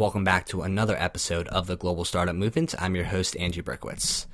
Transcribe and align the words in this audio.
Welcome 0.00 0.24
back 0.24 0.46
to 0.46 0.62
another 0.62 0.96
episode 0.98 1.46
of 1.48 1.66
the 1.66 1.76
Global 1.76 2.06
Startup 2.06 2.34
Movement. 2.34 2.74
I'm 2.78 2.96
your 2.96 3.04
host, 3.04 3.36
Andrew 3.36 3.62
Berkowitz. 3.62 4.24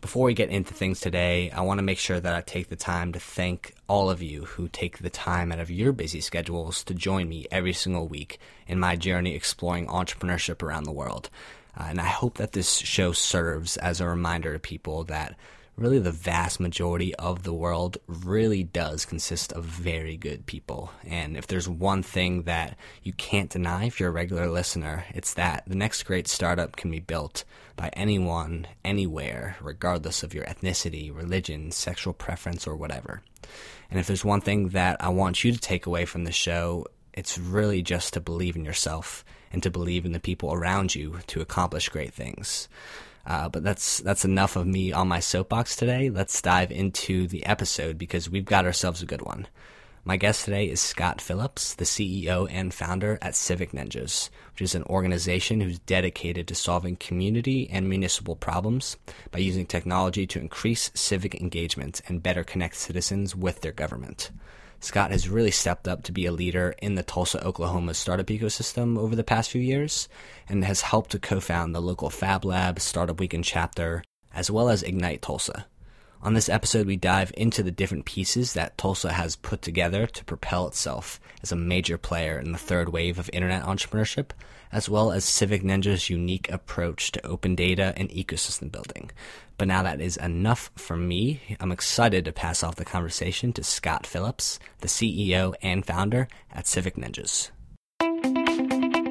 Before 0.00 0.26
we 0.26 0.32
get 0.32 0.50
into 0.50 0.72
things 0.72 1.00
today, 1.00 1.50
I 1.50 1.62
want 1.62 1.78
to 1.78 1.82
make 1.82 1.98
sure 1.98 2.20
that 2.20 2.36
I 2.36 2.40
take 2.40 2.68
the 2.68 2.76
time 2.76 3.12
to 3.12 3.18
thank 3.18 3.74
all 3.88 4.10
of 4.10 4.22
you 4.22 4.44
who 4.44 4.68
take 4.68 4.98
the 4.98 5.10
time 5.10 5.50
out 5.50 5.58
of 5.58 5.72
your 5.72 5.90
busy 5.90 6.20
schedules 6.20 6.84
to 6.84 6.94
join 6.94 7.28
me 7.28 7.48
every 7.50 7.72
single 7.72 8.06
week 8.06 8.38
in 8.68 8.78
my 8.78 8.94
journey 8.94 9.34
exploring 9.34 9.88
entrepreneurship 9.88 10.62
around 10.62 10.84
the 10.84 10.92
world. 10.92 11.30
Uh, 11.76 11.86
and 11.88 12.00
I 12.00 12.06
hope 12.06 12.36
that 12.36 12.52
this 12.52 12.76
show 12.76 13.10
serves 13.10 13.76
as 13.76 14.00
a 14.00 14.06
reminder 14.06 14.52
to 14.52 14.60
people 14.60 15.02
that 15.02 15.34
really 15.78 16.00
the 16.00 16.10
vast 16.10 16.58
majority 16.58 17.14
of 17.14 17.44
the 17.44 17.52
world 17.52 17.96
really 18.06 18.64
does 18.64 19.04
consist 19.04 19.52
of 19.52 19.64
very 19.64 20.16
good 20.16 20.44
people. 20.44 20.90
And 21.06 21.36
if 21.36 21.46
there's 21.46 21.68
one 21.68 22.02
thing 22.02 22.42
that 22.42 22.76
you 23.02 23.12
can't 23.12 23.48
deny 23.48 23.84
if 23.84 24.00
you're 24.00 24.08
a 24.08 24.12
regular 24.12 24.48
listener, 24.48 25.04
it's 25.14 25.34
that 25.34 25.62
the 25.66 25.76
next 25.76 26.02
great 26.02 26.26
startup 26.26 26.76
can 26.76 26.90
be 26.90 27.00
built 27.00 27.44
by 27.76 27.90
anyone, 27.92 28.66
anywhere, 28.84 29.56
regardless 29.60 30.24
of 30.24 30.34
your 30.34 30.44
ethnicity, 30.46 31.14
religion, 31.14 31.70
sexual 31.70 32.12
preference, 32.12 32.66
or 32.66 32.74
whatever. 32.74 33.22
And 33.88 34.00
if 34.00 34.06
there's 34.08 34.24
one 34.24 34.40
thing 34.40 34.70
that 34.70 35.02
I 35.02 35.10
want 35.10 35.44
you 35.44 35.52
to 35.52 35.58
take 35.58 35.86
away 35.86 36.04
from 36.04 36.24
the 36.24 36.32
show, 36.32 36.86
it's 37.14 37.38
really 37.38 37.82
just 37.82 38.14
to 38.14 38.20
believe 38.20 38.56
in 38.56 38.64
yourself 38.64 39.24
and 39.52 39.62
to 39.62 39.70
believe 39.70 40.04
in 40.04 40.12
the 40.12 40.20
people 40.20 40.52
around 40.52 40.94
you 40.94 41.20
to 41.28 41.40
accomplish 41.40 41.88
great 41.88 42.12
things. 42.12 42.68
Uh, 43.28 43.46
but 43.46 43.62
that's 43.62 43.98
that's 43.98 44.24
enough 44.24 44.56
of 44.56 44.66
me 44.66 44.90
on 44.90 45.06
my 45.06 45.20
soapbox 45.20 45.76
today. 45.76 46.08
Let's 46.08 46.40
dive 46.40 46.72
into 46.72 47.26
the 47.26 47.44
episode 47.44 47.98
because 47.98 48.30
we've 48.30 48.46
got 48.46 48.64
ourselves 48.64 49.02
a 49.02 49.06
good 49.06 49.20
one. 49.20 49.46
My 50.02 50.16
guest 50.16 50.46
today 50.46 50.70
is 50.70 50.80
Scott 50.80 51.20
Phillips, 51.20 51.74
the 51.74 51.84
CEO 51.84 52.48
and 52.50 52.72
founder 52.72 53.18
at 53.20 53.34
Civic 53.34 53.72
Ninjas, 53.72 54.30
which 54.52 54.62
is 54.62 54.74
an 54.74 54.84
organization 54.84 55.60
who's 55.60 55.78
dedicated 55.80 56.48
to 56.48 56.54
solving 56.54 56.96
community 56.96 57.68
and 57.68 57.86
municipal 57.86 58.34
problems 58.34 58.96
by 59.30 59.40
using 59.40 59.66
technology 59.66 60.26
to 60.28 60.40
increase 60.40 60.90
civic 60.94 61.34
engagement 61.34 62.00
and 62.08 62.22
better 62.22 62.42
connect 62.42 62.76
citizens 62.76 63.36
with 63.36 63.60
their 63.60 63.72
government. 63.72 64.30
Scott 64.80 65.10
has 65.10 65.28
really 65.28 65.50
stepped 65.50 65.88
up 65.88 66.04
to 66.04 66.12
be 66.12 66.26
a 66.26 66.32
leader 66.32 66.74
in 66.80 66.94
the 66.94 67.02
Tulsa, 67.02 67.44
Oklahoma 67.44 67.94
startup 67.94 68.26
ecosystem 68.26 68.96
over 68.96 69.16
the 69.16 69.24
past 69.24 69.50
few 69.50 69.60
years 69.60 70.08
and 70.48 70.64
has 70.64 70.82
helped 70.82 71.10
to 71.10 71.18
co 71.18 71.40
found 71.40 71.74
the 71.74 71.82
local 71.82 72.10
Fab 72.10 72.44
Lab 72.44 72.78
Startup 72.78 73.18
Weekend 73.18 73.44
chapter, 73.44 74.04
as 74.32 74.50
well 74.50 74.68
as 74.68 74.82
Ignite 74.82 75.20
Tulsa. 75.20 75.66
On 76.22 76.34
this 76.34 76.48
episode, 76.48 76.86
we 76.86 76.96
dive 76.96 77.32
into 77.36 77.62
the 77.62 77.70
different 77.70 78.04
pieces 78.04 78.52
that 78.52 78.76
Tulsa 78.78 79.12
has 79.12 79.36
put 79.36 79.62
together 79.62 80.06
to 80.06 80.24
propel 80.24 80.66
itself 80.66 81.20
as 81.42 81.52
a 81.52 81.56
major 81.56 81.98
player 81.98 82.38
in 82.38 82.52
the 82.52 82.58
third 82.58 82.88
wave 82.88 83.18
of 83.18 83.30
internet 83.32 83.62
entrepreneurship, 83.64 84.30
as 84.72 84.88
well 84.88 85.12
as 85.12 85.24
Civic 85.24 85.62
Ninja's 85.62 86.10
unique 86.10 86.50
approach 86.50 87.12
to 87.12 87.26
open 87.26 87.54
data 87.54 87.92
and 87.96 88.08
ecosystem 88.10 88.70
building. 88.70 89.10
But 89.56 89.68
now 89.68 89.82
that 89.82 90.00
is 90.00 90.16
enough 90.16 90.70
for 90.76 90.96
me. 90.96 91.40
I'm 91.58 91.72
excited 91.72 92.24
to 92.24 92.32
pass 92.32 92.62
off 92.62 92.76
the 92.76 92.84
conversation 92.84 93.52
to 93.54 93.64
Scott 93.64 94.06
Phillips, 94.06 94.60
the 94.80 94.88
CEO 94.88 95.54
and 95.62 95.84
founder 95.84 96.28
at 96.52 96.66
Civic 96.66 96.96
Ninjas. 96.96 97.50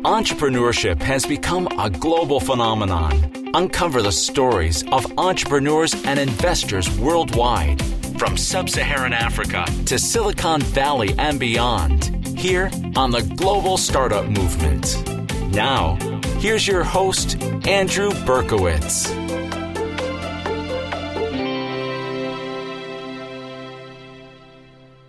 Entrepreneurship 0.07 1.01
has 1.01 1.25
become 1.25 1.67
a 1.77 1.89
global 1.89 2.39
phenomenon. 2.39 3.49
Uncover 3.53 4.01
the 4.01 4.11
stories 4.11 4.83
of 4.91 5.05
entrepreneurs 5.17 5.93
and 6.05 6.17
investors 6.17 6.89
worldwide, 6.97 7.81
from 8.17 8.37
sub 8.37 8.69
Saharan 8.69 9.11
Africa 9.11 9.65
to 9.85 9.99
Silicon 9.99 10.61
Valley 10.61 11.13
and 11.17 11.39
beyond, 11.39 12.05
here 12.37 12.71
on 12.95 13.11
the 13.11 13.21
Global 13.35 13.77
Startup 13.77 14.25
Movement. 14.25 15.16
Now, 15.51 15.95
here's 16.39 16.67
your 16.67 16.83
host, 16.83 17.41
Andrew 17.67 18.11
Berkowitz. 18.25 19.07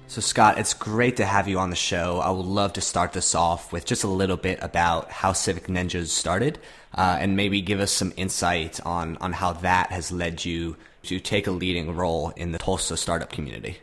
So, 0.06 0.22
Scott, 0.22 0.58
it's 0.58 0.74
great 0.74 1.18
to 1.18 1.26
have 1.26 1.48
you 1.48 1.58
on 1.58 1.70
the 1.70 1.76
show. 1.76 2.18
I 2.18 2.30
would 2.30 2.46
love 2.46 2.72
to 2.72 2.80
start 2.80 3.12
this 3.12 3.34
off 3.34 3.72
with 3.72 3.84
just 3.84 4.04
a 4.04 4.08
little 4.08 4.36
bit 4.36 4.58
about 4.62 5.10
how 5.10 5.32
Civic 5.32 5.66
Ninjas 5.66 6.08
started 6.08 6.58
uh, 6.94 7.18
and 7.20 7.36
maybe 7.36 7.60
give 7.60 7.78
us 7.78 7.92
some 7.92 8.12
insight 8.16 8.84
on, 8.86 9.16
on 9.18 9.32
how 9.32 9.52
that 9.52 9.92
has 9.92 10.10
led 10.10 10.44
you 10.44 10.76
to 11.04 11.20
take 11.20 11.46
a 11.46 11.50
leading 11.50 11.94
role 11.94 12.32
in 12.36 12.52
the 12.52 12.58
Tulsa 12.58 12.96
startup 12.96 13.30
community. 13.30 13.78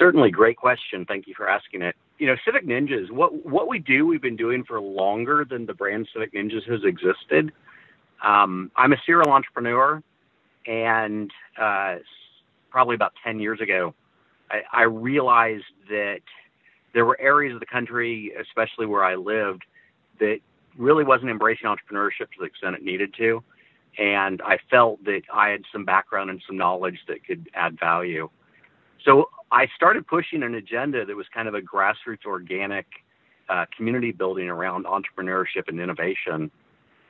Certainly, 0.00 0.30
great 0.30 0.56
question. 0.56 1.04
Thank 1.04 1.26
you 1.28 1.34
for 1.36 1.46
asking 1.46 1.82
it. 1.82 1.94
You 2.18 2.26
know, 2.26 2.36
Civic 2.42 2.66
Ninjas, 2.66 3.10
what, 3.10 3.44
what 3.44 3.68
we 3.68 3.78
do, 3.78 4.06
we've 4.06 4.22
been 4.22 4.34
doing 4.34 4.64
for 4.64 4.80
longer 4.80 5.44
than 5.48 5.66
the 5.66 5.74
brand 5.74 6.08
Civic 6.10 6.32
Ninjas 6.32 6.64
has 6.70 6.80
existed. 6.84 7.52
Um, 8.24 8.70
I'm 8.76 8.94
a 8.94 8.96
serial 9.04 9.30
entrepreneur, 9.30 10.02
and 10.66 11.30
uh, 11.60 11.96
probably 12.70 12.94
about 12.94 13.12
10 13.22 13.40
years 13.40 13.60
ago, 13.60 13.94
I, 14.50 14.62
I 14.72 14.82
realized 14.84 15.64
that 15.90 16.20
there 16.94 17.04
were 17.04 17.20
areas 17.20 17.52
of 17.52 17.60
the 17.60 17.66
country, 17.66 18.32
especially 18.40 18.86
where 18.86 19.04
I 19.04 19.16
lived, 19.16 19.64
that 20.18 20.38
really 20.78 21.04
wasn't 21.04 21.30
embracing 21.30 21.68
entrepreneurship 21.68 22.30
to 22.32 22.38
the 22.38 22.46
extent 22.46 22.74
it 22.74 22.82
needed 22.82 23.12
to. 23.18 23.42
And 23.98 24.40
I 24.40 24.56
felt 24.70 25.04
that 25.04 25.22
I 25.30 25.50
had 25.50 25.64
some 25.70 25.84
background 25.84 26.30
and 26.30 26.42
some 26.46 26.56
knowledge 26.56 27.00
that 27.06 27.26
could 27.26 27.50
add 27.52 27.78
value. 27.78 28.30
So 29.04 29.30
I 29.50 29.66
started 29.74 30.06
pushing 30.06 30.42
an 30.42 30.54
agenda 30.54 31.04
that 31.04 31.16
was 31.16 31.26
kind 31.32 31.48
of 31.48 31.54
a 31.54 31.60
grassroots 31.60 32.26
organic 32.26 32.86
uh, 33.48 33.66
community 33.76 34.12
building 34.12 34.48
around 34.48 34.84
entrepreneurship 34.84 35.68
and 35.68 35.80
innovation. 35.80 36.50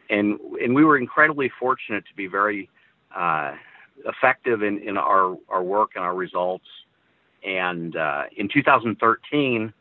And, 0.09 0.39
and 0.63 0.75
we 0.75 0.85
were 0.85 0.99
incredibly 0.99 1.51
fortunate 1.59 2.05
to 2.07 2.15
be 2.17 2.27
very 2.27 2.69
uh, 3.15 3.55
effective 4.07 4.63
in, 4.63 4.79
in 4.79 4.97
our, 4.97 5.37
our 5.49 5.63
work 5.63 5.91
and 5.97 6.05
our 6.05 6.15
results 6.15 6.65
and 7.45 7.97
uh, 7.97 8.25
in 8.37 8.49
2013, 8.49 9.73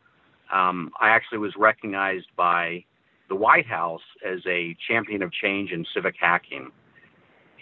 um, 0.52 0.90
I 1.00 1.10
actually 1.10 1.38
was 1.38 1.54
recognized 1.56 2.26
by 2.36 2.84
the 3.28 3.34
White 3.34 3.66
House 3.66 4.02
as 4.26 4.40
a 4.46 4.76
champion 4.88 5.22
of 5.22 5.32
change 5.32 5.70
in 5.70 5.84
civic 5.94 6.16
hacking. 6.18 6.70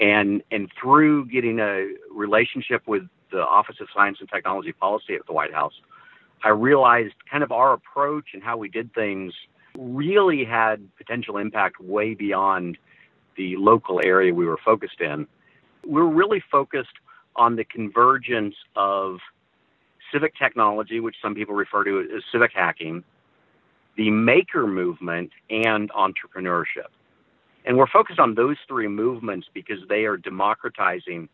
And, 0.01 0.43
and 0.51 0.71
through 0.81 1.27
getting 1.27 1.59
a 1.59 1.93
relationship 2.13 2.83
with 2.87 3.03
the 3.31 3.41
Office 3.41 3.77
of 3.81 3.89
Science 3.95 4.19
and 4.21 4.29
Technology 4.29 4.73
Policy 4.73 5.15
at 5.15 5.27
the 5.27 5.33
White 5.33 5.53
House, 5.53 5.75
I 6.45 6.51
realized 6.51 7.15
kind 7.31 7.43
of 7.43 7.53
our 7.53 7.73
approach 7.73 8.27
and 8.35 8.43
how 8.43 8.57
we 8.57 8.69
did 8.69 8.93
things 8.95 9.33
really 9.77 10.45
had 10.45 10.89
potential 10.97 11.37
impact 11.37 11.81
way 11.81 12.15
beyond 12.15 12.79
the 13.37 13.57
local 13.57 14.01
area 14.05 14.35
we 14.35 14.47
were 14.47 14.59
focused 14.65 15.01
in. 15.01 15.27
We 15.85 16.01
were 16.01 16.09
really 16.09 16.43
focused 16.51 16.95
on 17.37 17.57
the 17.57 17.65
convergence 17.65 18.57
of 18.75 19.19
civic 20.13 20.37
technology, 20.37 21.01
which 21.01 21.17
some 21.23 21.35
people 21.35 21.55
refer 21.55 21.85
to 21.85 22.01
as 22.17 22.23
civic 22.33 22.53
hacking, 22.55 23.05
the 23.97 24.11
maker 24.11 24.67
movement, 24.67 25.31
and 25.51 25.91
entrepreneurship. 25.91 26.91
And 27.65 27.77
we're 27.77 27.89
focused 27.89 28.19
on 28.19 28.35
those 28.35 28.57
three 28.67 28.89
movements 28.89 29.49
because 29.53 29.79
they 29.89 30.05
are 30.05 30.17
democratizing 30.17 31.29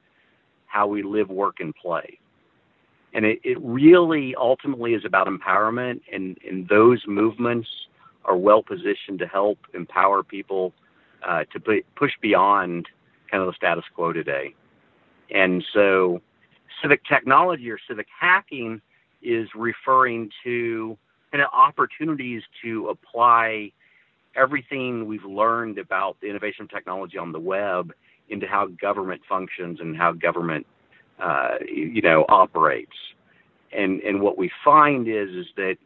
how 0.74 0.88
we 0.88 1.04
live, 1.04 1.30
work, 1.30 1.60
and 1.60 1.72
play. 1.72 2.18
And 3.12 3.24
it, 3.24 3.38
it 3.44 3.56
really 3.60 4.34
ultimately 4.34 4.94
is 4.94 5.04
about 5.04 5.28
empowerment, 5.28 6.00
and, 6.12 6.36
and 6.48 6.68
those 6.68 7.00
movements 7.06 7.68
are 8.24 8.36
well 8.36 8.60
positioned 8.60 9.20
to 9.20 9.26
help 9.28 9.58
empower 9.72 10.24
people 10.24 10.72
uh, 11.24 11.44
to 11.52 11.60
put, 11.60 11.84
push 11.94 12.10
beyond 12.20 12.88
kind 13.30 13.40
of 13.40 13.46
the 13.46 13.52
status 13.52 13.84
quo 13.94 14.12
today. 14.12 14.52
And 15.30 15.64
so 15.72 16.20
civic 16.82 17.04
technology 17.04 17.70
or 17.70 17.78
civic 17.88 18.08
hacking 18.20 18.80
is 19.22 19.48
referring 19.54 20.30
to 20.42 20.98
kind 21.30 21.40
of 21.40 21.50
opportunities 21.52 22.42
to 22.64 22.88
apply 22.88 23.70
everything 24.34 25.06
we've 25.06 25.24
learned 25.24 25.78
about 25.78 26.16
the 26.20 26.28
innovation 26.28 26.64
of 26.64 26.70
technology 26.70 27.16
on 27.16 27.30
the 27.30 27.38
web 27.38 27.92
into 28.28 28.46
how 28.46 28.66
government 28.66 29.22
functions 29.28 29.78
and 29.80 29.96
how 29.96 30.12
government 30.12 30.66
uh, 31.20 31.56
you 31.66 32.02
know 32.02 32.24
operates. 32.28 32.96
And 33.72 34.00
and 34.00 34.20
what 34.20 34.38
we 34.38 34.50
find 34.64 35.08
is 35.08 35.30
is 35.30 35.46
that 35.56 35.76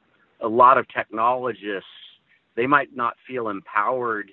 a 0.41 0.49
lot 0.49 0.79
of 0.79 0.87
technologists 0.89 1.89
they 2.55 2.67
might 2.67 2.95
not 2.95 3.17
feel 3.27 3.49
empowered 3.49 4.31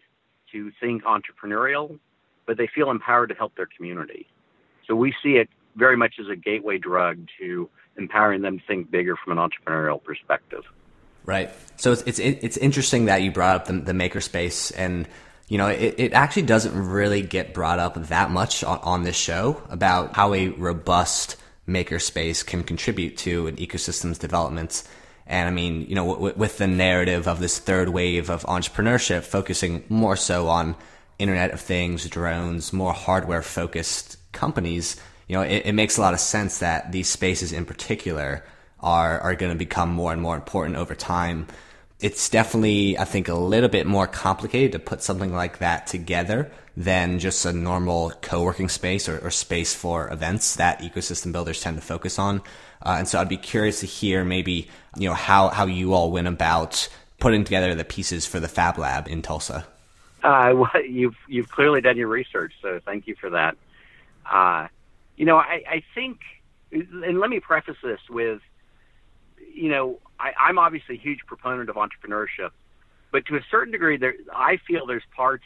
to 0.52 0.72
think 0.80 1.04
entrepreneurial, 1.04 2.00
but 2.48 2.58
they 2.58 2.68
feel 2.74 2.90
empowered 2.90 3.30
to 3.30 3.36
help 3.36 3.56
their 3.56 3.68
community. 3.68 4.28
So 4.88 4.96
we 4.96 5.14
see 5.22 5.34
it 5.34 5.50
very 5.76 5.98
much 5.98 6.16
as 6.20 6.28
a 6.30 6.36
gateway 6.36 6.78
drug 6.78 7.20
to 7.40 7.70
empowering 7.98 8.42
them 8.42 8.60
to 8.60 8.66
think 8.66 8.92
bigger 8.92 9.16
from 9.16 9.38
an 9.38 9.50
entrepreneurial 9.50 10.04
perspective. 10.04 10.64
Right. 11.26 11.50
So 11.78 11.92
it's 11.92 12.04
it's 12.04 12.20
it's 12.20 12.58
interesting 12.58 13.06
that 13.06 13.22
you 13.22 13.32
brought 13.32 13.56
up 13.56 13.66
the, 13.66 13.74
the 13.74 13.94
makerspace, 13.94 14.72
and 14.76 15.08
you 15.48 15.58
know 15.58 15.68
it, 15.68 15.96
it 15.98 16.14
actually 16.14 16.44
doesn't 16.44 16.76
really 16.76 17.22
get 17.22 17.54
brought 17.54 17.80
up 17.80 17.96
that 18.08 18.32
much 18.32 18.64
on, 18.64 18.80
on 18.80 19.04
this 19.04 19.16
show 19.16 19.62
about 19.70 20.16
how 20.16 20.34
a 20.34 20.50
robust 20.50 21.38
makerspace 21.68 22.46
can 22.46 22.64
contribute 22.64 23.18
to 23.18 23.48
an 23.48 23.56
ecosystem's 23.58 24.18
development. 24.18 24.84
And 25.28 25.50
I 25.50 25.52
mean, 25.52 25.82
you 25.88 25.96
know, 25.96 26.14
w- 26.14 26.36
with 26.36 26.58
the 26.58 26.68
narrative 26.68 27.28
of 27.28 27.40
this 27.40 27.58
third 27.58 27.90
wave 27.90 28.30
of 28.30 28.44
entrepreneurship 28.44 29.24
focusing 29.24 29.84
more 29.90 30.16
so 30.16 30.48
on 30.48 30.76
Internet 31.18 31.52
of 31.52 31.62
Things, 31.62 32.08
drones, 32.08 32.72
more 32.72 32.94
hardware 32.94 33.42
focused 33.42 34.18
companies, 34.32 34.98
you 35.28 35.36
know, 35.36 35.42
it, 35.42 35.64
it, 35.66 35.74
makes 35.74 35.98
a 35.98 36.02
lot 36.02 36.14
of 36.14 36.20
sense 36.20 36.60
that 36.60 36.92
these 36.92 37.10
spaces 37.10 37.52
in 37.52 37.66
particular 37.66 38.46
are, 38.80 39.20
are 39.22 39.34
going 39.34 39.52
to 39.52 39.58
become 39.58 39.90
more 39.90 40.12
and 40.14 40.22
more 40.22 40.36
important 40.36 40.76
over 40.76 40.94
time. 40.94 41.48
It's 42.00 42.30
definitely, 42.30 42.98
I 42.98 43.06
think, 43.06 43.30
a 43.30 43.34
little 43.34 43.70
bit 43.70 43.88
more 43.88 44.06
complicated 44.06 44.74
to 44.74 44.80
put 44.80 45.02
something 45.02 45.34
like 45.34 45.60
that 45.60 45.88
together 45.88 46.52
than 46.76 47.20
just 47.20 47.46
a 47.46 47.54
normal 47.54 48.12
co-working 48.22 48.68
space 48.68 49.08
or, 49.08 49.20
or 49.20 49.32
space 49.32 49.74
for 49.74 50.12
events 50.12 50.58
that 50.58 50.82
ecosystem 50.82 51.32
builders 51.32 51.62
tend 51.62 51.78
to 51.78 51.82
focus 51.82 52.20
on. 52.20 52.42
Uh, 52.82 52.98
and 53.00 53.08
so 53.08 53.20
I'd 53.20 53.30
be 53.30 53.38
curious 53.38 53.80
to 53.80 53.86
hear 53.86 54.26
maybe, 54.26 54.68
you 54.98 55.08
know, 55.08 55.16
how, 55.16 55.48
how 55.50 55.66
you 55.66 55.94
all 55.94 56.12
went 56.12 56.28
about 56.28 56.90
putting 57.20 57.46
together 57.46 57.74
the 57.76 57.86
pieces 57.86 58.26
for 58.26 58.40
the 58.40 58.48
Fab 58.50 58.78
Lab 58.78 59.08
in 59.08 59.22
Tulsa. 59.22 59.66
Uh, 60.22 60.54
well, 60.56 60.84
you've 60.84 61.16
you've 61.28 61.50
clearly 61.50 61.82
done 61.82 61.98
your 61.98 62.08
research, 62.08 62.54
so 62.62 62.80
thank 62.84 63.08
you 63.08 63.16
for 63.16 63.30
that. 63.30 63.56
Uh, 64.30 64.68
you 65.16 65.26
know, 65.26 65.38
I, 65.38 65.64
I 65.70 65.84
think, 65.94 66.20
and 66.72 67.20
let 67.20 67.30
me 67.30 67.40
preface 67.40 67.78
this 67.82 68.02
with, 68.10 68.42
you 69.54 69.70
know, 69.70 70.00
I, 70.20 70.32
I'm 70.40 70.58
obviously 70.58 70.96
a 70.96 71.00
huge 71.00 71.20
proponent 71.28 71.70
of 71.70 71.76
entrepreneurship, 71.76 72.52
but 73.12 73.26
to 73.28 73.36
a 73.36 73.42
certain 73.50 73.72
degree, 73.72 73.98
there 73.98 74.16
I 74.34 74.58
feel 74.68 74.86
there's 74.86 75.04
parts 75.16 75.46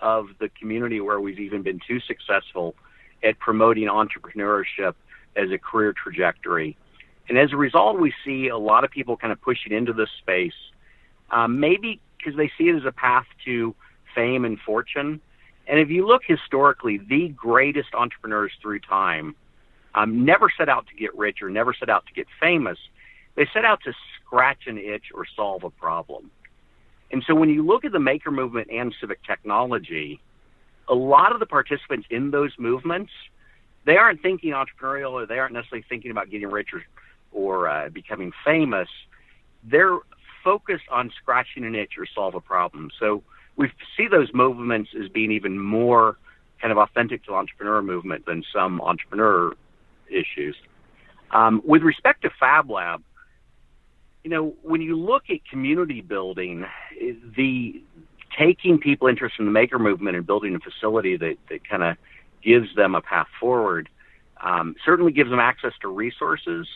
of 0.00 0.28
the 0.38 0.48
community 0.48 1.00
where 1.00 1.20
we've 1.20 1.38
even 1.38 1.62
been 1.62 1.80
too 1.86 2.00
successful 2.00 2.74
at 3.22 3.38
promoting 3.38 3.88
entrepreneurship 3.88 4.94
as 5.36 5.50
a 5.50 5.58
career 5.58 5.92
trajectory. 5.92 6.76
And 7.28 7.38
as 7.38 7.52
a 7.52 7.56
result, 7.56 7.98
we 7.98 8.12
see 8.24 8.48
a 8.48 8.56
lot 8.56 8.84
of 8.84 8.90
people 8.90 9.16
kind 9.16 9.32
of 9.32 9.40
pushing 9.40 9.72
into 9.72 9.92
this 9.92 10.08
space, 10.18 10.54
um, 11.30 11.58
maybe 11.58 12.00
because 12.18 12.36
they 12.36 12.50
see 12.56 12.68
it 12.68 12.76
as 12.76 12.84
a 12.84 12.92
path 12.92 13.26
to 13.44 13.74
fame 14.14 14.44
and 14.44 14.58
fortune. 14.60 15.20
And 15.66 15.80
if 15.80 15.90
you 15.90 16.06
look 16.06 16.22
historically, 16.26 16.98
the 16.98 17.28
greatest 17.28 17.94
entrepreneurs 17.94 18.52
through 18.62 18.80
time 18.80 19.34
um, 19.94 20.24
never 20.24 20.50
set 20.56 20.68
out 20.68 20.86
to 20.88 20.94
get 20.94 21.16
rich 21.16 21.38
or 21.42 21.50
never 21.50 21.74
set 21.74 21.88
out 21.88 22.06
to 22.06 22.12
get 22.12 22.26
famous. 22.40 22.78
They 23.36 23.46
set 23.52 23.64
out 23.64 23.80
to 23.84 23.92
scratch 24.24 24.66
an 24.66 24.78
itch 24.78 25.06
or 25.14 25.24
solve 25.36 25.64
a 25.64 25.70
problem. 25.70 26.30
And 27.12 27.22
so 27.26 27.34
when 27.34 27.48
you 27.48 27.64
look 27.64 27.84
at 27.84 27.92
the 27.92 28.00
maker 28.00 28.30
movement 28.30 28.68
and 28.70 28.94
civic 29.00 29.22
technology, 29.24 30.20
a 30.88 30.94
lot 30.94 31.32
of 31.32 31.40
the 31.40 31.46
participants 31.46 32.06
in 32.10 32.30
those 32.30 32.52
movements, 32.58 33.12
they 33.84 33.96
aren't 33.96 34.20
thinking 34.22 34.52
entrepreneurial 34.52 35.12
or 35.12 35.26
they 35.26 35.38
aren't 35.38 35.54
necessarily 35.54 35.84
thinking 35.88 36.10
about 36.10 36.30
getting 36.30 36.48
rich 36.48 36.68
or, 36.72 36.82
or 37.32 37.68
uh, 37.68 37.88
becoming 37.90 38.32
famous. 38.44 38.88
They're 39.62 39.98
focused 40.42 40.84
on 40.90 41.12
scratching 41.20 41.64
an 41.64 41.74
itch 41.74 41.92
or 41.98 42.06
solve 42.12 42.34
a 42.34 42.40
problem. 42.40 42.90
So 42.98 43.22
we 43.56 43.70
see 43.96 44.08
those 44.08 44.28
movements 44.32 44.90
as 45.00 45.08
being 45.08 45.30
even 45.32 45.58
more 45.58 46.16
kind 46.60 46.72
of 46.72 46.78
authentic 46.78 47.24
to 47.24 47.32
the 47.32 47.36
entrepreneur 47.36 47.82
movement 47.82 48.26
than 48.26 48.42
some 48.52 48.80
entrepreneur 48.80 49.54
issues. 50.08 50.56
Um, 51.32 51.62
with 51.64 51.82
respect 51.82 52.22
to 52.22 52.30
Fab 52.38 52.70
Lab, 52.70 53.02
you 54.26 54.30
know, 54.30 54.56
when 54.62 54.80
you 54.80 54.98
look 54.98 55.30
at 55.30 55.36
community 55.48 56.00
building, 56.00 56.66
the 57.36 57.80
taking 58.36 58.76
people 58.76 59.06
interested 59.06 59.38
in 59.38 59.46
the 59.46 59.52
maker 59.52 59.78
movement 59.78 60.16
and 60.16 60.26
building 60.26 60.52
a 60.56 60.58
facility 60.58 61.16
that, 61.16 61.36
that 61.48 61.60
kind 61.68 61.84
of 61.84 61.96
gives 62.42 62.74
them 62.74 62.96
a 62.96 63.00
path 63.00 63.28
forward 63.38 63.88
um, 64.42 64.74
certainly 64.84 65.12
gives 65.12 65.30
them 65.30 65.38
access 65.38 65.74
to 65.80 65.86
resources. 65.86 66.66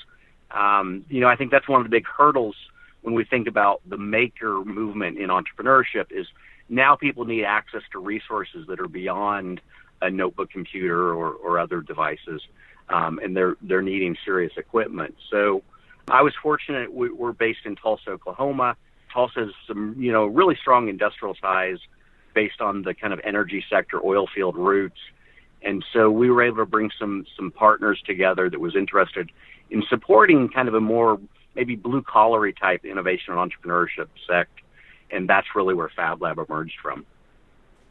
Um, 0.52 1.05
you 1.08 1.20
know, 1.20 1.26
I 1.26 1.35
think 1.35 1.50
that's 1.50 1.69
one 1.69 1.81
of 1.81 1.85
the 1.85 1.91
big 1.91 2.06
hurdles 2.06 2.55
when 3.02 3.14
we 3.14 3.25
think 3.25 3.49
about 3.49 3.81
the 3.85 3.99
maker 3.99 4.64
movement 4.64 5.19
in 5.19 5.29
entrepreneurship 5.29 6.06
is 6.12 6.29
now 6.69 6.94
people 6.94 7.25
need 7.25 7.43
access 7.43 7.82
to 7.91 7.99
resources 7.99 8.64
that 8.69 8.79
are 8.79 8.87
beyond 8.87 9.61
a 10.02 10.08
notebook 10.08 10.50
computer 10.50 11.12
or, 11.12 11.32
or 11.32 11.58
other 11.58 11.81
devices, 11.81 12.43
um, 12.91 13.19
and 13.19 13.37
they're 13.37 13.56
they're 13.61 13.82
needing 13.82 14.17
serious 14.25 14.52
equipment. 14.56 15.17
So 15.32 15.64
I 16.08 16.23
was 16.23 16.35
fortunate. 16.43 16.93
We, 16.93 17.11
we're 17.11 17.32
based 17.32 17.61
in 17.64 17.76
Tulsa, 17.76 18.11
Oklahoma. 18.11 18.76
Tulsa 19.12 19.41
has 19.41 19.50
some 19.67 19.97
you 19.99 20.12
know 20.12 20.26
really 20.26 20.56
strong 20.61 20.88
industrial 20.88 21.35
ties 21.35 21.79
based 22.35 22.61
on 22.61 22.82
the 22.82 22.94
kind 22.94 23.12
of 23.12 23.20
energy 23.25 23.64
sector, 23.69 24.05
oil 24.05 24.26
field 24.32 24.56
roots. 24.56 24.99
And 25.62 25.85
so 25.93 26.11
we 26.11 26.31
were 26.31 26.43
able 26.43 26.58
to 26.58 26.67
bring 26.67 26.91
some 26.99 27.26
some 27.37 27.50
partners 27.50 28.00
together 28.06 28.49
that 28.49 28.61
was 28.61 28.76
interested 28.76 29.31
in 29.70 29.82
supporting 29.88 30.49
kind 30.49 30.69
of 30.69 30.75
a 30.75 30.81
more 30.81 31.20
maybe 31.55 31.76
blue 31.76 32.02
collary 32.02 32.52
type 32.52 32.85
innovation 32.85 33.35
and 33.35 33.50
entrepreneurship 33.50 34.08
sect 34.26 34.61
and 35.11 35.29
that's 35.29 35.47
really 35.55 35.75
where 35.75 35.88
Fab 35.88 36.23
Lab 36.23 36.38
emerged 36.38 36.79
from. 36.82 37.05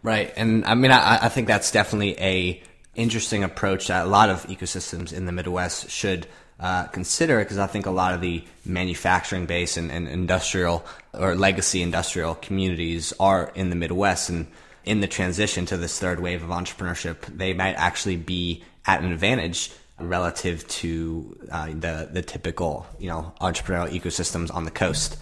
Right, 0.01 0.31
and 0.35 0.65
I 0.65 0.75
mean, 0.75 0.91
I, 0.91 1.25
I 1.25 1.29
think 1.29 1.47
that's 1.47 1.71
definitely 1.71 2.17
a 2.19 2.61
interesting 2.95 3.43
approach 3.43 3.87
that 3.87 4.05
a 4.05 4.09
lot 4.09 4.29
of 4.29 4.45
ecosystems 4.47 5.13
in 5.13 5.25
the 5.25 5.31
Midwest 5.31 5.89
should 5.89 6.27
uh, 6.59 6.85
consider 6.87 7.39
because 7.39 7.57
I 7.57 7.67
think 7.67 7.85
a 7.85 7.91
lot 7.91 8.13
of 8.13 8.21
the 8.21 8.43
manufacturing 8.65 9.45
base 9.45 9.77
and, 9.77 9.91
and, 9.91 10.07
industrial 10.07 10.85
or 11.13 11.35
legacy 11.35 11.81
industrial 11.81 12.35
communities 12.35 13.13
are 13.19 13.51
in 13.55 13.69
the 13.69 13.77
Midwest 13.77 14.29
and 14.29 14.47
in 14.83 15.01
the 15.01 15.07
transition 15.07 15.65
to 15.67 15.77
this 15.77 15.99
third 15.99 16.19
wave 16.19 16.43
of 16.43 16.49
entrepreneurship, 16.49 17.21
they 17.25 17.53
might 17.53 17.75
actually 17.75 18.17
be 18.17 18.63
at 18.85 19.01
an 19.01 19.11
advantage 19.11 19.71
relative 19.99 20.67
to 20.67 21.37
uh, 21.51 21.67
the 21.67 22.09
the 22.11 22.21
typical 22.21 22.87
you 22.99 23.07
know 23.07 23.33
entrepreneurial 23.41 23.89
ecosystems 23.89 24.53
on 24.53 24.65
the 24.65 24.71
coast. 24.71 25.17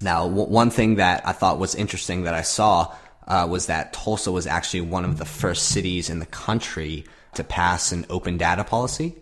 Now, 0.00 0.28
w- 0.28 0.48
one 0.48 0.70
thing 0.70 0.96
that 0.96 1.26
I 1.26 1.32
thought 1.32 1.58
was 1.58 1.74
interesting 1.74 2.24
that 2.24 2.34
I 2.34 2.42
saw 2.42 2.94
uh, 3.26 3.46
was 3.48 3.66
that 3.66 3.92
Tulsa 3.92 4.30
was 4.30 4.46
actually 4.46 4.82
one 4.82 5.04
of 5.04 5.18
the 5.18 5.24
first 5.24 5.68
cities 5.68 6.10
in 6.10 6.18
the 6.18 6.26
country 6.26 7.04
to 7.34 7.44
pass 7.44 7.92
an 7.92 8.06
open 8.08 8.36
data 8.36 8.64
policy. 8.64 9.14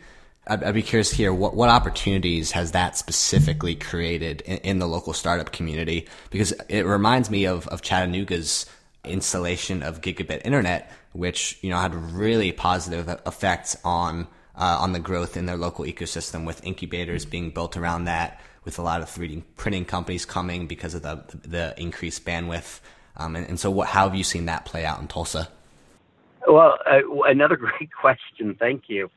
I'd, 0.47 0.63
I'd 0.63 0.75
be 0.75 0.83
curious 0.83 1.11
to 1.11 1.17
hear 1.17 1.33
what, 1.33 1.55
what 1.55 1.69
opportunities 1.69 2.53
has 2.53 2.73
that 2.73 2.97
specifically 2.97 3.75
created 3.75 4.43
in, 4.43 4.59
in, 4.59 4.79
the 4.79 4.87
local 4.87 5.13
startup 5.13 5.53
community? 5.53 6.07
Because 6.31 6.53
it 6.69 6.83
reminds 6.83 7.31
me 7.31 7.47
of, 7.47 7.67
of 7.69 7.83
Chattanooga's 7.83 8.67
installation 9.05 9.83
of 9.83 10.01
gigabit 10.01 10.43
internet, 10.45 10.91
which 11.13 11.59
you 11.63 11.71
know 11.71 11.77
had 11.77 11.95
really 11.95 12.53
positive 12.53 13.09
effects 13.27 13.77
on 13.85 14.27
uh, 14.57 14.79
on 14.81 14.93
the 14.93 15.01
growth 15.01 15.37
in 15.37 15.47
their 15.47 15.57
local 15.57 15.85
ecosystem, 15.85 16.47
with 16.47 16.65
incubators 16.65 17.25
being 17.25 17.51
built 17.51 17.77
around 17.77 18.05
that 18.05 18.41
with 18.65 18.79
a 18.79 18.83
lot 18.83 19.03
of 19.03 19.09
3D 19.09 19.43
printing 19.57 19.85
companies 19.85 20.25
coming 20.25 20.67
because 20.67 20.95
of 20.95 21.03
the 21.03 21.23
the 21.47 21.75
increased 21.79 22.25
bandwidth. 22.25 22.81
Um, 23.17 23.37
and, 23.37 23.47
and, 23.47 23.61
so, 23.61 23.71
what 23.71 23.89
how 23.89 24.09
have 24.09 24.15
you 24.15 24.25
seen 24.25 24.47
that 24.47 24.65
play 24.65 24.85
out 24.85 25.01
in 25.01 25.07
Tulsa? 25.07 25.49
Well, 26.47 26.79
uh, 26.87 27.01
another 27.27 27.57
great 27.57 27.91
question. 27.93 28.57
Thank 28.59 28.85
you. 28.89 29.11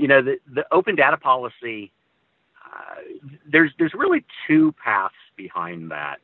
You 0.00 0.08
know, 0.08 0.22
the 0.22 0.38
the 0.54 0.64
open 0.72 0.96
data 0.96 1.18
policy. 1.18 1.92
Uh, 2.64 3.28
there's 3.50 3.70
there's 3.78 3.92
really 3.92 4.24
two 4.46 4.72
paths 4.82 5.14
behind 5.36 5.90
that. 5.90 6.16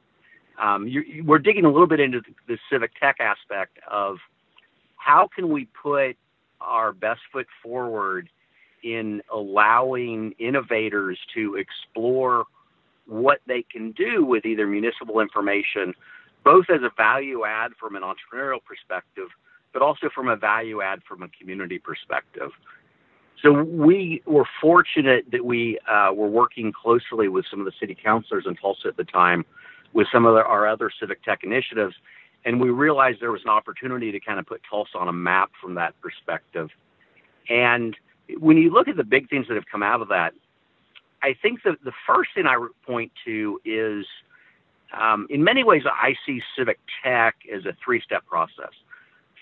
Um, 0.59 0.89
you, 0.89 1.23
we're 1.27 1.39
digging 1.39 1.67
a 1.67 1.71
little 1.71 1.87
bit 1.87 2.01
into 2.01 2.21
the, 2.21 2.55
the 2.55 2.59
civic 2.71 2.93
tech 2.99 3.17
aspect 3.21 3.79
of 3.91 4.17
how 4.97 5.29
can 5.35 5.51
we 5.51 5.67
put 5.67 6.17
our 6.63 6.93
best 6.93 7.21
foot 7.31 7.47
forward 7.63 8.31
in 8.83 9.21
allowing 9.31 10.33
innovators 10.39 11.19
to 11.35 11.57
explore 11.57 12.45
what 13.07 13.41
they 13.47 13.63
can 13.71 13.93
do 13.93 14.25
with 14.25 14.47
either 14.47 14.67
municipal 14.67 15.21
information, 15.21 15.93
both 16.45 16.65
as 16.71 16.81
a 16.83 16.91
value 16.97 17.45
add 17.45 17.73
from 17.79 17.95
an 17.95 18.03
entrepreneurial 18.03 18.63
perspective, 18.65 19.29
but 19.75 19.83
also 19.83 20.09
from 20.15 20.29
a 20.29 20.37
value 20.37 20.81
add 20.81 21.01
from 21.07 21.23
a 21.23 21.29
community 21.39 21.79
perspective. 21.79 22.51
So 23.43 23.63
we 23.63 24.23
were 24.27 24.47
fortunate 24.61 25.31
that 25.31 25.45
we 25.45 25.79
uh, 25.89 26.11
were 26.15 26.29
working 26.29 26.73
closely 26.73 27.29
with 27.29 27.45
some 27.51 27.61
of 27.61 27.67
the 27.67 27.73
city 27.79 27.95
councilors 27.95 28.45
in 28.47 28.57
Tulsa 28.57 28.89
at 28.89 28.97
the 28.97 29.05
time, 29.05 29.45
with 29.93 30.07
some 30.11 30.25
of 30.25 30.35
the, 30.35 30.43
our 30.43 30.67
other 30.67 30.91
civic 30.99 31.23
tech 31.23 31.41
initiatives, 31.43 31.95
and 32.45 32.61
we 32.61 32.71
realized 32.71 33.21
there 33.21 33.33
was 33.33 33.43
an 33.45 33.51
opportunity 33.51 34.13
to 34.13 34.21
kind 34.21 34.39
of 34.39 34.47
put 34.47 34.63
Tulsa 34.69 34.97
on 34.97 35.09
a 35.09 35.13
map 35.13 35.51
from 35.61 35.75
that 35.75 36.01
perspective. 36.01 36.71
And 37.49 37.97
when 38.39 38.57
you 38.57 38.71
look 38.71 38.89
at 38.89 38.97
the 38.97 39.05
big 39.05 39.29
things 39.29 39.47
that 39.49 39.55
have 39.55 39.67
come 39.71 39.83
out 39.83 40.01
of 40.01 40.09
that, 40.09 40.33
I 41.23 41.35
think 41.43 41.63
the 41.63 41.77
the 41.85 41.93
first 42.07 42.31
thing 42.35 42.47
I 42.47 42.57
point 42.87 43.11
to 43.25 43.61
is, 43.65 44.07
um, 44.99 45.27
in 45.29 45.43
many 45.43 45.65
ways, 45.65 45.83
I 45.87 46.15
see 46.25 46.41
civic 46.57 46.79
tech 47.03 47.37
as 47.53 47.65
a 47.67 47.75
three 47.85 48.01
step 48.01 48.25
process. 48.27 48.73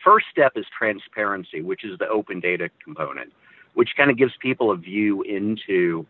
First 0.02 0.26
step 0.30 0.52
is 0.56 0.64
transparency, 0.76 1.62
which 1.62 1.84
is 1.84 1.98
the 1.98 2.08
open 2.08 2.40
data 2.40 2.70
component, 2.82 3.32
which 3.74 3.90
kind 3.96 4.10
of 4.10 4.16
gives 4.16 4.32
people 4.40 4.70
a 4.70 4.76
view 4.76 5.22
into 5.22 6.06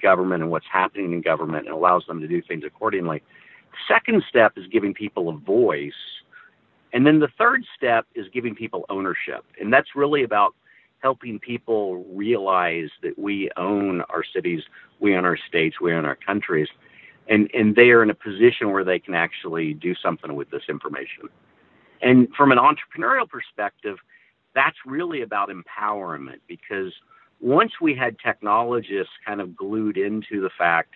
government 0.00 0.42
and 0.42 0.50
what's 0.50 0.66
happening 0.70 1.12
in 1.12 1.20
government 1.20 1.66
and 1.66 1.74
allows 1.74 2.04
them 2.06 2.20
to 2.20 2.28
do 2.28 2.42
things 2.42 2.64
accordingly. 2.66 3.22
Second 3.86 4.22
step 4.28 4.52
is 4.56 4.66
giving 4.66 4.92
people 4.94 5.28
a 5.28 5.36
voice. 5.36 5.92
And 6.92 7.06
then 7.06 7.20
the 7.20 7.28
third 7.38 7.64
step 7.76 8.06
is 8.14 8.26
giving 8.32 8.54
people 8.54 8.84
ownership. 8.88 9.44
And 9.60 9.72
that's 9.72 9.94
really 9.94 10.22
about 10.22 10.54
helping 11.00 11.38
people 11.38 12.04
realize 12.14 12.88
that 13.02 13.18
we 13.18 13.50
own 13.56 14.00
our 14.08 14.24
cities, 14.24 14.62
we 14.98 15.14
own 15.14 15.24
our 15.24 15.36
states, 15.36 15.80
we 15.80 15.92
own 15.92 16.04
our 16.04 16.16
countries. 16.16 16.68
and 17.28 17.50
and 17.54 17.74
they 17.74 17.90
are 17.90 18.02
in 18.02 18.10
a 18.10 18.14
position 18.14 18.72
where 18.72 18.84
they 18.84 18.98
can 18.98 19.14
actually 19.14 19.74
do 19.74 19.94
something 19.94 20.34
with 20.34 20.50
this 20.50 20.62
information. 20.68 21.28
And 22.02 22.28
from 22.36 22.52
an 22.52 22.58
entrepreneurial 22.58 23.28
perspective, 23.28 23.98
that's 24.56 24.78
really 24.86 25.20
about 25.20 25.50
empowerment 25.50 26.40
because 26.48 26.92
once 27.40 27.72
we 27.80 27.94
had 27.94 28.18
technologists 28.18 29.12
kind 29.24 29.42
of 29.42 29.54
glued 29.54 29.98
into 29.98 30.40
the 30.40 30.48
fact 30.58 30.94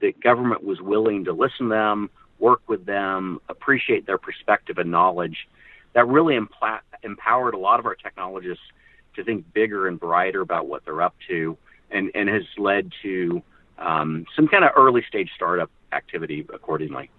that 0.00 0.18
government 0.20 0.64
was 0.64 0.80
willing 0.80 1.22
to 1.26 1.32
listen 1.32 1.68
to 1.68 1.74
them, 1.74 2.10
work 2.38 2.62
with 2.66 2.86
them, 2.86 3.38
appreciate 3.50 4.06
their 4.06 4.16
perspective 4.16 4.78
and 4.78 4.90
knowledge, 4.90 5.46
that 5.92 6.08
really 6.08 6.36
empla- 6.38 6.80
empowered 7.02 7.52
a 7.52 7.58
lot 7.58 7.78
of 7.78 7.84
our 7.84 7.94
technologists 7.94 8.64
to 9.14 9.22
think 9.22 9.44
bigger 9.52 9.86
and 9.86 10.00
brighter 10.00 10.40
about 10.40 10.66
what 10.66 10.82
they're 10.86 11.02
up 11.02 11.14
to, 11.28 11.56
and, 11.90 12.10
and 12.14 12.30
has 12.30 12.44
led 12.56 12.90
to 13.02 13.42
um, 13.76 14.24
some 14.34 14.48
kind 14.48 14.64
of 14.64 14.70
early 14.74 15.04
stage 15.06 15.30
startup 15.36 15.70
activity 15.92 16.46
accordingly. 16.52 17.10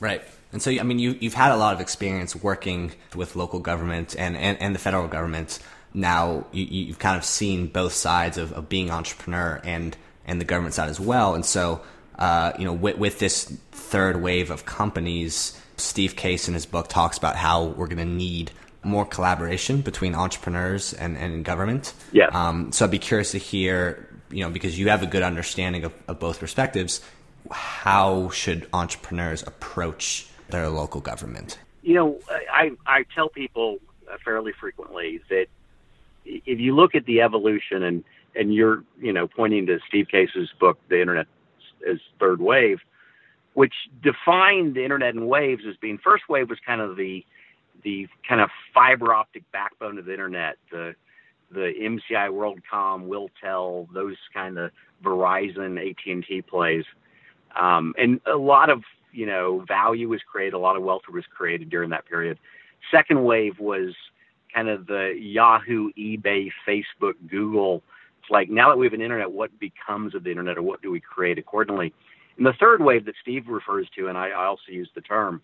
Right. 0.00 0.22
And 0.52 0.62
so, 0.62 0.70
I 0.70 0.82
mean, 0.82 0.98
you, 0.98 1.16
you've 1.20 1.34
had 1.34 1.52
a 1.52 1.56
lot 1.56 1.74
of 1.74 1.80
experience 1.80 2.36
working 2.36 2.92
with 3.14 3.36
local 3.36 3.60
government 3.60 4.14
and, 4.18 4.36
and, 4.36 4.60
and 4.60 4.74
the 4.74 4.78
federal 4.78 5.08
government. 5.08 5.58
Now, 5.92 6.46
you, 6.52 6.64
you've 6.64 6.98
kind 6.98 7.16
of 7.16 7.24
seen 7.24 7.66
both 7.66 7.92
sides 7.92 8.38
of, 8.38 8.52
of 8.52 8.68
being 8.68 8.90
entrepreneur 8.90 9.60
and, 9.64 9.96
and 10.26 10.40
the 10.40 10.44
government 10.44 10.74
side 10.74 10.88
as 10.88 11.00
well. 11.00 11.34
And 11.34 11.44
so, 11.44 11.82
uh, 12.18 12.52
you 12.58 12.64
know, 12.64 12.72
with, 12.72 12.98
with 12.98 13.18
this 13.18 13.44
third 13.72 14.22
wave 14.22 14.50
of 14.50 14.64
companies, 14.64 15.60
Steve 15.76 16.16
Case 16.16 16.48
in 16.48 16.54
his 16.54 16.66
book 16.66 16.88
talks 16.88 17.18
about 17.18 17.36
how 17.36 17.64
we're 17.64 17.88
going 17.88 17.98
to 17.98 18.04
need 18.04 18.50
more 18.82 19.04
collaboration 19.04 19.80
between 19.80 20.14
entrepreneurs 20.14 20.92
and, 20.94 21.16
and 21.18 21.44
government. 21.44 21.92
Yeah. 22.12 22.28
Um, 22.28 22.72
so 22.72 22.84
I'd 22.84 22.90
be 22.90 22.98
curious 22.98 23.32
to 23.32 23.38
hear, 23.38 24.08
you 24.30 24.44
know, 24.44 24.50
because 24.50 24.78
you 24.78 24.88
have 24.90 25.02
a 25.02 25.06
good 25.06 25.22
understanding 25.22 25.84
of, 25.84 25.92
of 26.08 26.18
both 26.20 26.38
perspectives, 26.38 27.00
how 27.50 28.30
should 28.30 28.68
entrepreneurs 28.72 29.42
approach 29.42 30.28
their 30.48 30.68
local 30.68 31.00
government? 31.00 31.58
You 31.82 31.94
know, 31.94 32.20
I, 32.52 32.72
I 32.86 33.04
tell 33.14 33.28
people 33.28 33.78
fairly 34.24 34.52
frequently 34.58 35.20
that 35.30 35.46
if 36.24 36.58
you 36.58 36.74
look 36.74 36.94
at 36.94 37.06
the 37.06 37.20
evolution 37.20 37.82
and, 37.82 38.04
and 38.34 38.52
you're, 38.52 38.82
you 39.00 39.12
know, 39.12 39.28
pointing 39.28 39.66
to 39.66 39.78
Steve 39.86 40.06
Case's 40.10 40.50
book, 40.58 40.78
The 40.88 41.00
Internet 41.00 41.26
as 41.88 41.98
Third 42.18 42.40
Wave, 42.40 42.80
which 43.54 43.74
defined 44.02 44.74
the 44.74 44.84
internet 44.84 45.14
in 45.14 45.26
waves 45.26 45.62
as 45.66 45.76
being 45.76 45.98
first 45.98 46.28
wave 46.28 46.50
was 46.50 46.58
kind 46.64 46.80
of 46.80 46.96
the 46.96 47.24
the 47.82 48.06
kind 48.28 48.40
of 48.40 48.50
fiber 48.74 49.14
optic 49.14 49.50
backbone 49.52 49.98
of 49.98 50.04
the 50.04 50.12
internet, 50.12 50.56
the 50.70 50.94
the 51.50 51.72
MCI 51.80 52.28
WorldCom, 52.30 53.06
WilTel, 53.06 53.86
those 53.94 54.16
kind 54.34 54.58
of 54.58 54.72
Verizon, 55.02 55.78
AT&T 55.78 56.42
plays. 56.42 56.84
Um, 57.58 57.94
and 57.98 58.20
a 58.26 58.36
lot 58.36 58.70
of, 58.70 58.82
you 59.12 59.26
know, 59.26 59.64
value 59.66 60.08
was 60.08 60.20
created, 60.30 60.54
a 60.54 60.58
lot 60.58 60.76
of 60.76 60.82
wealth 60.82 61.02
was 61.12 61.24
created 61.34 61.70
during 61.70 61.90
that 61.90 62.06
period. 62.06 62.38
Second 62.90 63.24
wave 63.24 63.58
was 63.58 63.94
kind 64.54 64.68
of 64.68 64.86
the 64.86 65.14
Yahoo, 65.18 65.90
eBay, 65.98 66.50
Facebook, 66.66 67.14
Google. 67.28 67.82
It's 68.20 68.30
like 68.30 68.48
now 68.50 68.68
that 68.68 68.76
we 68.76 68.86
have 68.86 68.92
an 68.92 69.00
internet, 69.00 69.30
what 69.30 69.58
becomes 69.58 70.14
of 70.14 70.24
the 70.24 70.30
internet 70.30 70.58
or 70.58 70.62
what 70.62 70.82
do 70.82 70.90
we 70.90 71.00
create 71.00 71.38
accordingly? 71.38 71.92
And 72.36 72.46
the 72.46 72.52
third 72.60 72.82
wave 72.82 73.04
that 73.06 73.14
Steve 73.22 73.48
refers 73.48 73.88
to, 73.96 74.08
and 74.08 74.18
I, 74.18 74.28
I 74.28 74.44
also 74.44 74.70
use 74.70 74.90
the 74.94 75.00
term, 75.00 75.40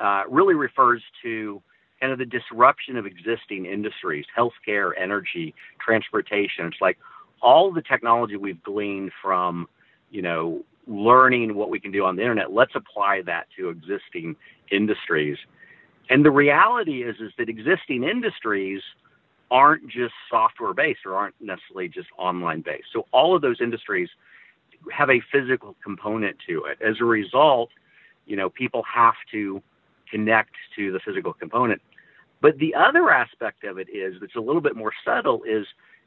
uh, 0.00 0.22
really 0.28 0.54
refers 0.54 1.02
to 1.22 1.62
kind 2.00 2.12
of 2.12 2.18
the 2.18 2.24
disruption 2.24 2.96
of 2.96 3.04
existing 3.04 3.66
industries, 3.66 4.24
healthcare, 4.36 4.92
energy, 4.98 5.54
transportation. 5.78 6.64
It's 6.66 6.80
like 6.80 6.98
all 7.42 7.70
the 7.72 7.82
technology 7.82 8.36
we've 8.36 8.62
gleaned 8.62 9.12
from, 9.22 9.68
you 10.10 10.22
know, 10.22 10.64
learning 10.86 11.54
what 11.54 11.70
we 11.70 11.78
can 11.78 11.92
do 11.92 12.04
on 12.04 12.16
the 12.16 12.22
internet, 12.22 12.52
let's 12.52 12.74
apply 12.74 13.22
that 13.22 13.46
to 13.56 13.68
existing 13.68 14.36
industries. 14.70 15.38
And 16.08 16.24
the 16.24 16.30
reality 16.30 17.02
is 17.02 17.16
is 17.20 17.32
that 17.38 17.48
existing 17.48 18.02
industries 18.02 18.82
aren't 19.50 19.88
just 19.88 20.14
software 20.28 20.74
based 20.74 21.00
or 21.04 21.14
aren't 21.16 21.34
necessarily 21.40 21.88
just 21.88 22.08
online 22.18 22.60
based. 22.60 22.86
So 22.92 23.06
all 23.12 23.34
of 23.34 23.42
those 23.42 23.60
industries 23.60 24.08
have 24.92 25.10
a 25.10 25.20
physical 25.32 25.76
component 25.82 26.36
to 26.48 26.64
it. 26.64 26.78
As 26.80 26.96
a 27.00 27.04
result, 27.04 27.70
you 28.26 28.36
know, 28.36 28.48
people 28.48 28.82
have 28.92 29.14
to 29.32 29.62
connect 30.10 30.52
to 30.76 30.92
the 30.92 31.00
physical 31.00 31.32
component. 31.32 31.80
But 32.40 32.58
the 32.58 32.74
other 32.74 33.10
aspect 33.10 33.64
of 33.64 33.78
it 33.78 33.88
is 33.90 34.14
that's 34.20 34.36
a 34.36 34.40
little 34.40 34.62
bit 34.62 34.76
more 34.76 34.92
subtle 35.04 35.42
is 35.44 35.66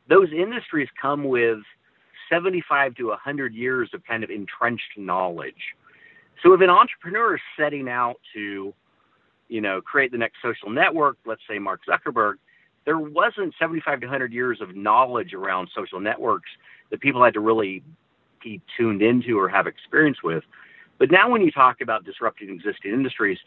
those 0.10 0.30
industries 0.32 0.90
come 1.00 1.26
with 1.26 1.60
75 2.30 2.96
to 2.96 3.08
100 3.08 3.54
years 3.54 3.90
of 3.94 4.04
kind 4.06 4.24
of 4.24 4.30
entrenched 4.30 4.98
knowledge. 4.98 5.76
So 6.42 6.54
if 6.54 6.62
an 6.62 6.70
entrepreneur 6.70 7.36
is 7.36 7.42
setting 7.58 7.88
out 7.88 8.20
to, 8.34 8.74
you 9.48 9.62
know, 9.62 9.82
create 9.82 10.12
the 10.12 10.18
next 10.18 10.38
social 10.42 10.70
network, 10.70 11.18
let's 11.26 11.42
say 11.50 11.60
Mark 11.60 11.82
Zuckerberg, 11.88 12.36
there 12.86 12.98
wasn't 12.98 13.54
75 13.60 14.02
to 14.02 14.08
100 14.08 14.34
years 14.34 14.60
of 14.62 14.76
knowledge 14.76 15.34
around 15.34 15.70
social 15.74 16.00
networks 16.00 16.50
that 16.92 17.00
people 17.00 17.24
had 17.24 17.34
to 17.34 17.40
really 17.40 17.82
be 18.44 18.62
tuned 18.78 19.02
into 19.02 19.40
or 19.40 19.48
have 19.48 19.68
experience 19.68 20.22
with. 20.22 20.44
But 21.00 21.12
now 21.12 21.30
when 21.30 21.42
you 21.42 21.52
talk 21.52 21.82
about 21.82 22.04
disrupting 22.04 22.50
existing 22.50 22.92
industries, 22.94 23.38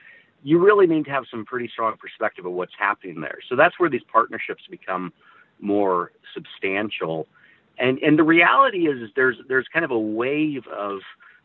you 0.43 0.59
really 0.59 0.87
need 0.87 1.05
to 1.05 1.11
have 1.11 1.25
some 1.31 1.45
pretty 1.45 1.69
strong 1.69 1.97
perspective 1.97 2.47
of 2.47 2.53
what's 2.53 2.73
happening 2.79 3.21
there. 3.21 3.39
So 3.49 3.57
that's 3.57 3.79
where 3.79 3.91
these 3.91 4.03
partnerships 4.11 4.63
become 4.71 5.13
more 5.61 6.13
substantial 6.35 7.27
and 7.79 7.99
and 7.99 8.19
the 8.19 8.25
reality 8.25 8.89
is, 8.89 9.03
is 9.03 9.11
there's 9.17 9.37
there's 9.49 9.67
kind 9.73 9.85
of 9.85 9.91
a 9.91 9.99
wave 9.99 10.67
of 10.69 11.01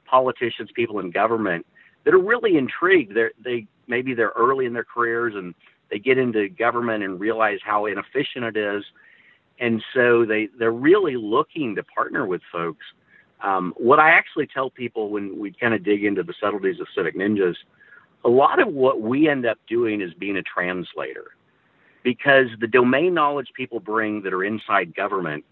politicians, 0.05 0.69
people 0.75 0.99
in 0.99 1.11
government 1.11 1.65
that 2.03 2.13
are 2.13 2.19
really 2.19 2.57
intrigued. 2.57 3.15
They 3.15 3.29
they 3.43 3.67
maybe 3.87 4.13
they're 4.13 4.33
early 4.35 4.65
in 4.65 4.73
their 4.73 4.83
careers 4.83 5.33
and 5.35 5.53
they 5.89 5.99
get 5.99 6.17
into 6.17 6.47
government 6.47 7.03
and 7.03 7.19
realize 7.19 7.59
how 7.63 7.85
inefficient 7.85 8.45
it 8.45 8.57
is, 8.57 8.83
and 9.59 9.83
so 9.93 10.25
they 10.25 10.47
they're 10.57 10.71
really 10.71 11.17
looking 11.17 11.75
to 11.75 11.83
partner 11.83 12.25
with 12.25 12.41
folks. 12.51 12.85
Um, 13.43 13.73
what 13.75 13.99
I 13.99 14.11
actually 14.11 14.47
tell 14.47 14.69
people 14.69 15.09
when 15.09 15.39
we 15.39 15.51
kind 15.51 15.73
of 15.73 15.83
dig 15.83 16.03
into 16.03 16.23
the 16.23 16.33
subtleties 16.39 16.79
of 16.79 16.87
Civic 16.95 17.15
Ninjas, 17.15 17.55
a 18.23 18.29
lot 18.29 18.61
of 18.61 18.67
what 18.67 19.01
we 19.01 19.27
end 19.27 19.45
up 19.45 19.57
doing 19.67 19.99
is 19.99 20.13
being 20.13 20.37
a 20.37 20.43
translator, 20.43 21.31
because 22.03 22.47
the 22.59 22.67
domain 22.67 23.13
knowledge 23.15 23.49
people 23.55 23.79
bring 23.79 24.21
that 24.21 24.31
are 24.31 24.43
inside 24.43 24.95
government 24.95 25.43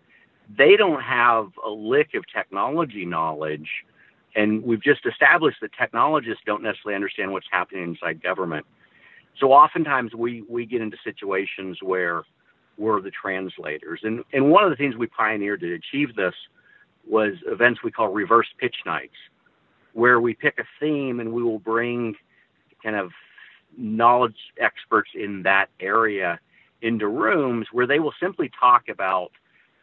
they 0.57 0.75
don't 0.75 1.01
have 1.01 1.47
a 1.65 1.69
lick 1.69 2.13
of 2.15 2.23
technology 2.33 3.05
knowledge. 3.05 3.69
And 4.35 4.63
we've 4.63 4.81
just 4.81 5.05
established 5.05 5.57
that 5.61 5.71
technologists 5.73 6.43
don't 6.45 6.63
necessarily 6.63 6.95
understand 6.95 7.31
what's 7.31 7.47
happening 7.51 7.83
inside 7.83 8.21
government. 8.21 8.65
So 9.39 9.51
oftentimes 9.51 10.13
we, 10.13 10.43
we 10.49 10.65
get 10.65 10.81
into 10.81 10.97
situations 11.03 11.77
where 11.81 12.23
we're 12.77 13.01
the 13.01 13.11
translators. 13.11 14.01
And, 14.03 14.23
and 14.33 14.49
one 14.49 14.63
of 14.63 14.69
the 14.69 14.75
things 14.75 14.95
we 14.95 15.07
pioneered 15.07 15.61
to 15.61 15.73
achieve 15.73 16.15
this 16.15 16.33
was 17.07 17.33
events 17.45 17.81
we 17.83 17.91
call 17.91 18.09
reverse 18.09 18.47
pitch 18.59 18.75
nights, 18.85 19.15
where 19.93 20.19
we 20.19 20.33
pick 20.33 20.59
a 20.59 20.63
theme 20.79 21.19
and 21.19 21.33
we 21.33 21.43
will 21.43 21.59
bring 21.59 22.15
kind 22.83 22.95
of 22.95 23.11
knowledge 23.77 24.35
experts 24.59 25.11
in 25.15 25.43
that 25.43 25.67
area 25.79 26.39
into 26.81 27.07
rooms 27.07 27.67
where 27.71 27.87
they 27.87 27.99
will 27.99 28.13
simply 28.19 28.49
talk 28.59 28.87
about 28.89 29.31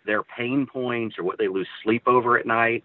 their 0.07 0.23
pain 0.23 0.67
points 0.67 1.19
or 1.19 1.25
what 1.25 1.39
they 1.39 1.49
lose 1.49 1.69
sleep 1.83 2.03
over 2.07 2.39
at 2.39 2.47
night. 2.47 2.85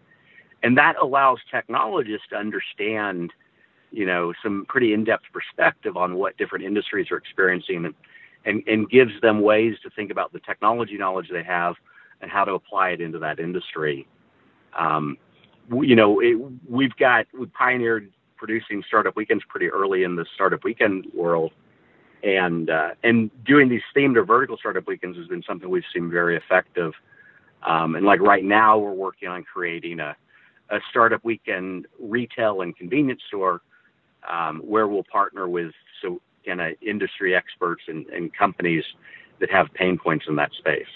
And 0.63 0.77
that 0.77 0.95
allows 1.01 1.39
technologists 1.49 2.27
to 2.29 2.35
understand, 2.35 3.31
you 3.91 4.05
know, 4.05 4.33
some 4.43 4.65
pretty 4.67 4.93
in-depth 4.93 5.25
perspective 5.33 5.97
on 5.97 6.15
what 6.15 6.37
different 6.37 6.65
industries 6.65 7.09
are 7.11 7.17
experiencing 7.17 7.85
and, 7.85 7.95
and, 8.45 8.63
and 8.67 8.89
gives 8.89 9.13
them 9.21 9.41
ways 9.41 9.75
to 9.83 9.89
think 9.91 10.11
about 10.11 10.33
the 10.33 10.39
technology 10.39 10.97
knowledge 10.97 11.29
they 11.31 11.43
have 11.43 11.75
and 12.21 12.29
how 12.29 12.43
to 12.43 12.53
apply 12.53 12.89
it 12.89 13.01
into 13.01 13.19
that 13.19 13.39
industry. 13.39 14.07
Um, 14.77 15.17
you 15.71 15.95
know, 15.95 16.19
it, 16.19 16.37
we've 16.69 16.95
got, 16.97 17.25
we 17.37 17.45
pioneered 17.47 18.11
producing 18.37 18.83
startup 18.87 19.15
weekends 19.15 19.43
pretty 19.47 19.67
early 19.67 20.03
in 20.03 20.15
the 20.15 20.25
startup 20.35 20.63
weekend 20.63 21.07
world 21.13 21.51
and 22.23 22.69
uh, 22.69 22.89
and 23.03 23.31
doing 23.45 23.69
these 23.69 23.81
themed 23.95 24.15
or 24.15 24.23
vertical 24.23 24.57
startup 24.57 24.87
weekends 24.87 25.17
has 25.17 25.27
been 25.27 25.43
something 25.43 25.69
we've 25.69 25.83
seen 25.93 26.09
very 26.09 26.37
effective. 26.37 26.93
Um, 27.63 27.95
and 27.95 28.05
like 28.05 28.21
right 28.21 28.43
now, 28.43 28.77
we're 28.77 28.93
working 28.93 29.29
on 29.29 29.43
creating 29.43 29.99
a, 29.99 30.15
a 30.69 30.79
startup 30.89 31.23
weekend 31.23 31.87
retail 31.99 32.61
and 32.61 32.75
convenience 32.75 33.21
store 33.27 33.61
um, 34.29 34.59
where 34.59 34.87
we'll 34.87 35.03
partner 35.03 35.47
with 35.47 35.71
so 36.01 36.21
kind 36.45 36.61
of 36.61 36.73
industry 36.81 37.35
experts 37.35 37.83
and, 37.87 38.07
and 38.07 38.33
companies 38.33 38.83
that 39.39 39.51
have 39.51 39.67
pain 39.73 39.97
points 39.97 40.25
in 40.27 40.35
that 40.35 40.51
space. 40.53 40.87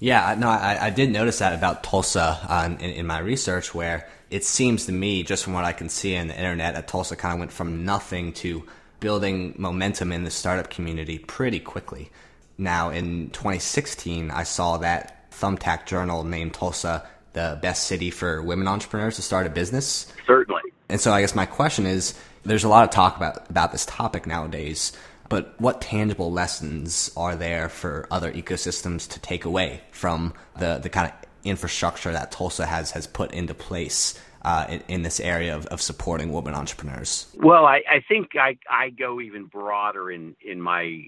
Yeah, 0.00 0.36
no, 0.38 0.48
I, 0.48 0.86
I 0.86 0.90
did 0.90 1.10
notice 1.10 1.40
that 1.40 1.52
about 1.52 1.82
Tulsa 1.82 2.38
uh, 2.48 2.68
in, 2.78 2.90
in, 2.90 3.06
my 3.06 3.18
research, 3.18 3.74
where 3.74 4.08
it 4.30 4.44
seems 4.44 4.86
to 4.86 4.92
me, 4.92 5.24
just 5.24 5.42
from 5.42 5.54
what 5.54 5.64
I 5.64 5.72
can 5.72 5.88
see 5.88 6.14
in 6.14 6.28
the 6.28 6.36
internet, 6.36 6.74
that 6.74 6.86
Tulsa 6.86 7.16
kind 7.16 7.34
of 7.34 7.40
went 7.40 7.52
from 7.52 7.84
nothing 7.84 8.32
to 8.34 8.64
building 9.00 9.54
momentum 9.58 10.12
in 10.12 10.22
the 10.22 10.30
startup 10.30 10.70
community 10.70 11.18
pretty 11.18 11.58
quickly. 11.58 12.10
Now, 12.58 12.90
in 12.90 13.30
2016, 13.30 14.30
I 14.32 14.42
saw 14.42 14.78
that 14.78 15.30
thumbtack 15.30 15.86
journal 15.86 16.24
named 16.24 16.54
Tulsa 16.54 17.06
the 17.32 17.58
best 17.62 17.84
city 17.84 18.10
for 18.10 18.42
women 18.42 18.66
entrepreneurs 18.66 19.16
to 19.16 19.22
start 19.22 19.46
a 19.46 19.50
business. 19.50 20.12
Certainly. 20.26 20.62
And 20.88 21.00
so 21.00 21.12
I 21.12 21.20
guess 21.20 21.34
my 21.34 21.46
question 21.46 21.86
is 21.86 22.14
there's 22.44 22.64
a 22.64 22.68
lot 22.68 22.84
of 22.84 22.90
talk 22.90 23.16
about, 23.16 23.48
about 23.48 23.70
this 23.70 23.86
topic 23.86 24.26
nowadays, 24.26 24.92
but 25.28 25.54
what 25.60 25.80
tangible 25.80 26.32
lessons 26.32 27.12
are 27.16 27.36
there 27.36 27.68
for 27.68 28.08
other 28.10 28.32
ecosystems 28.32 29.08
to 29.10 29.20
take 29.20 29.44
away 29.44 29.82
from 29.90 30.34
the, 30.58 30.78
the 30.78 30.88
kind 30.88 31.12
of 31.12 31.28
infrastructure 31.44 32.10
that 32.12 32.32
Tulsa 32.32 32.66
has, 32.66 32.90
has 32.92 33.06
put 33.06 33.32
into 33.32 33.54
place 33.54 34.18
uh, 34.42 34.66
in, 34.68 34.82
in, 34.88 35.02
this 35.02 35.20
area 35.20 35.54
of, 35.54 35.66
of, 35.66 35.82
supporting 35.82 36.32
women 36.32 36.54
entrepreneurs? 36.54 37.26
Well, 37.36 37.66
I, 37.66 37.82
I 37.90 38.00
think 38.06 38.30
I, 38.36 38.56
I, 38.70 38.90
go 38.90 39.20
even 39.20 39.46
broader 39.46 40.12
in, 40.12 40.36
in 40.40 40.60
my 40.60 41.02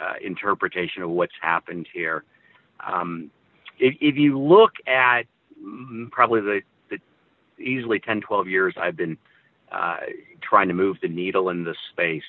uh, 0.00 0.14
interpretation 0.22 1.02
of 1.02 1.10
what's 1.10 1.34
happened 1.40 1.88
here. 1.92 2.24
Um, 2.86 3.30
if, 3.78 3.94
if, 4.00 4.16
you 4.16 4.38
look 4.38 4.72
at 4.86 5.22
mm, 5.62 6.10
probably 6.10 6.40
the, 6.40 6.60
the, 6.90 7.62
easily 7.62 7.98
10, 7.98 8.20
12 8.20 8.48
years 8.48 8.74
I've 8.80 8.96
been 8.96 9.16
uh, 9.72 9.98
trying 10.42 10.68
to 10.68 10.74
move 10.74 10.98
the 11.02 11.08
needle 11.08 11.48
in 11.50 11.64
this 11.64 11.76
space, 11.92 12.22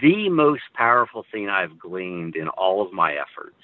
the 0.00 0.28
most 0.28 0.62
powerful 0.74 1.24
thing 1.30 1.48
I've 1.48 1.78
gleaned 1.78 2.36
in 2.36 2.48
all 2.48 2.80
of 2.80 2.92
my 2.92 3.14
efforts 3.14 3.56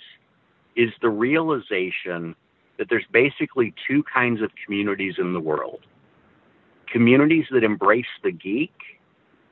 is 0.76 0.90
the 1.00 1.09
realization 1.09 2.35
that 2.78 2.88
there's 2.88 3.06
basically 3.12 3.75
two 3.87 4.02
kinds 4.02 4.42
of 4.42 4.50
communities 4.64 5.14
in 5.18 5.32
the 5.32 5.40
world 5.40 5.80
communities 6.90 7.44
that 7.50 7.64
embrace 7.64 8.06
the 8.23 8.32
geek 8.32 8.75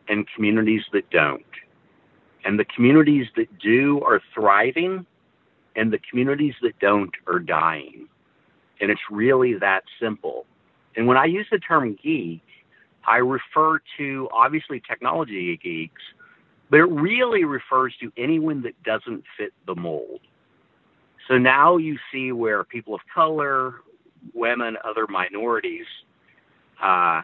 and 0.08 0.26
communities 0.34 0.82
that 0.92 1.08
don't. 1.10 1.44
And 2.48 2.58
the 2.58 2.64
communities 2.64 3.26
that 3.36 3.58
do 3.58 4.00
are 4.06 4.22
thriving, 4.32 5.04
and 5.76 5.92
the 5.92 5.98
communities 6.10 6.54
that 6.62 6.78
don't 6.78 7.14
are 7.26 7.40
dying. 7.40 8.08
And 8.80 8.90
it's 8.90 9.02
really 9.10 9.52
that 9.58 9.82
simple. 10.00 10.46
And 10.96 11.06
when 11.06 11.18
I 11.18 11.26
use 11.26 11.46
the 11.50 11.58
term 11.58 11.98
geek, 12.02 12.40
I 13.06 13.18
refer 13.18 13.80
to 13.98 14.30
obviously 14.32 14.80
technology 14.80 15.60
geeks, 15.62 16.00
but 16.70 16.78
it 16.80 16.90
really 16.90 17.44
refers 17.44 17.94
to 18.00 18.10
anyone 18.16 18.62
that 18.62 18.82
doesn't 18.82 19.24
fit 19.36 19.52
the 19.66 19.74
mold. 19.74 20.20
So 21.28 21.36
now 21.36 21.76
you 21.76 21.98
see 22.10 22.32
where 22.32 22.64
people 22.64 22.94
of 22.94 23.02
color, 23.14 23.74
women, 24.32 24.78
other 24.86 25.06
minorities, 25.06 25.84
uh, 26.82 27.20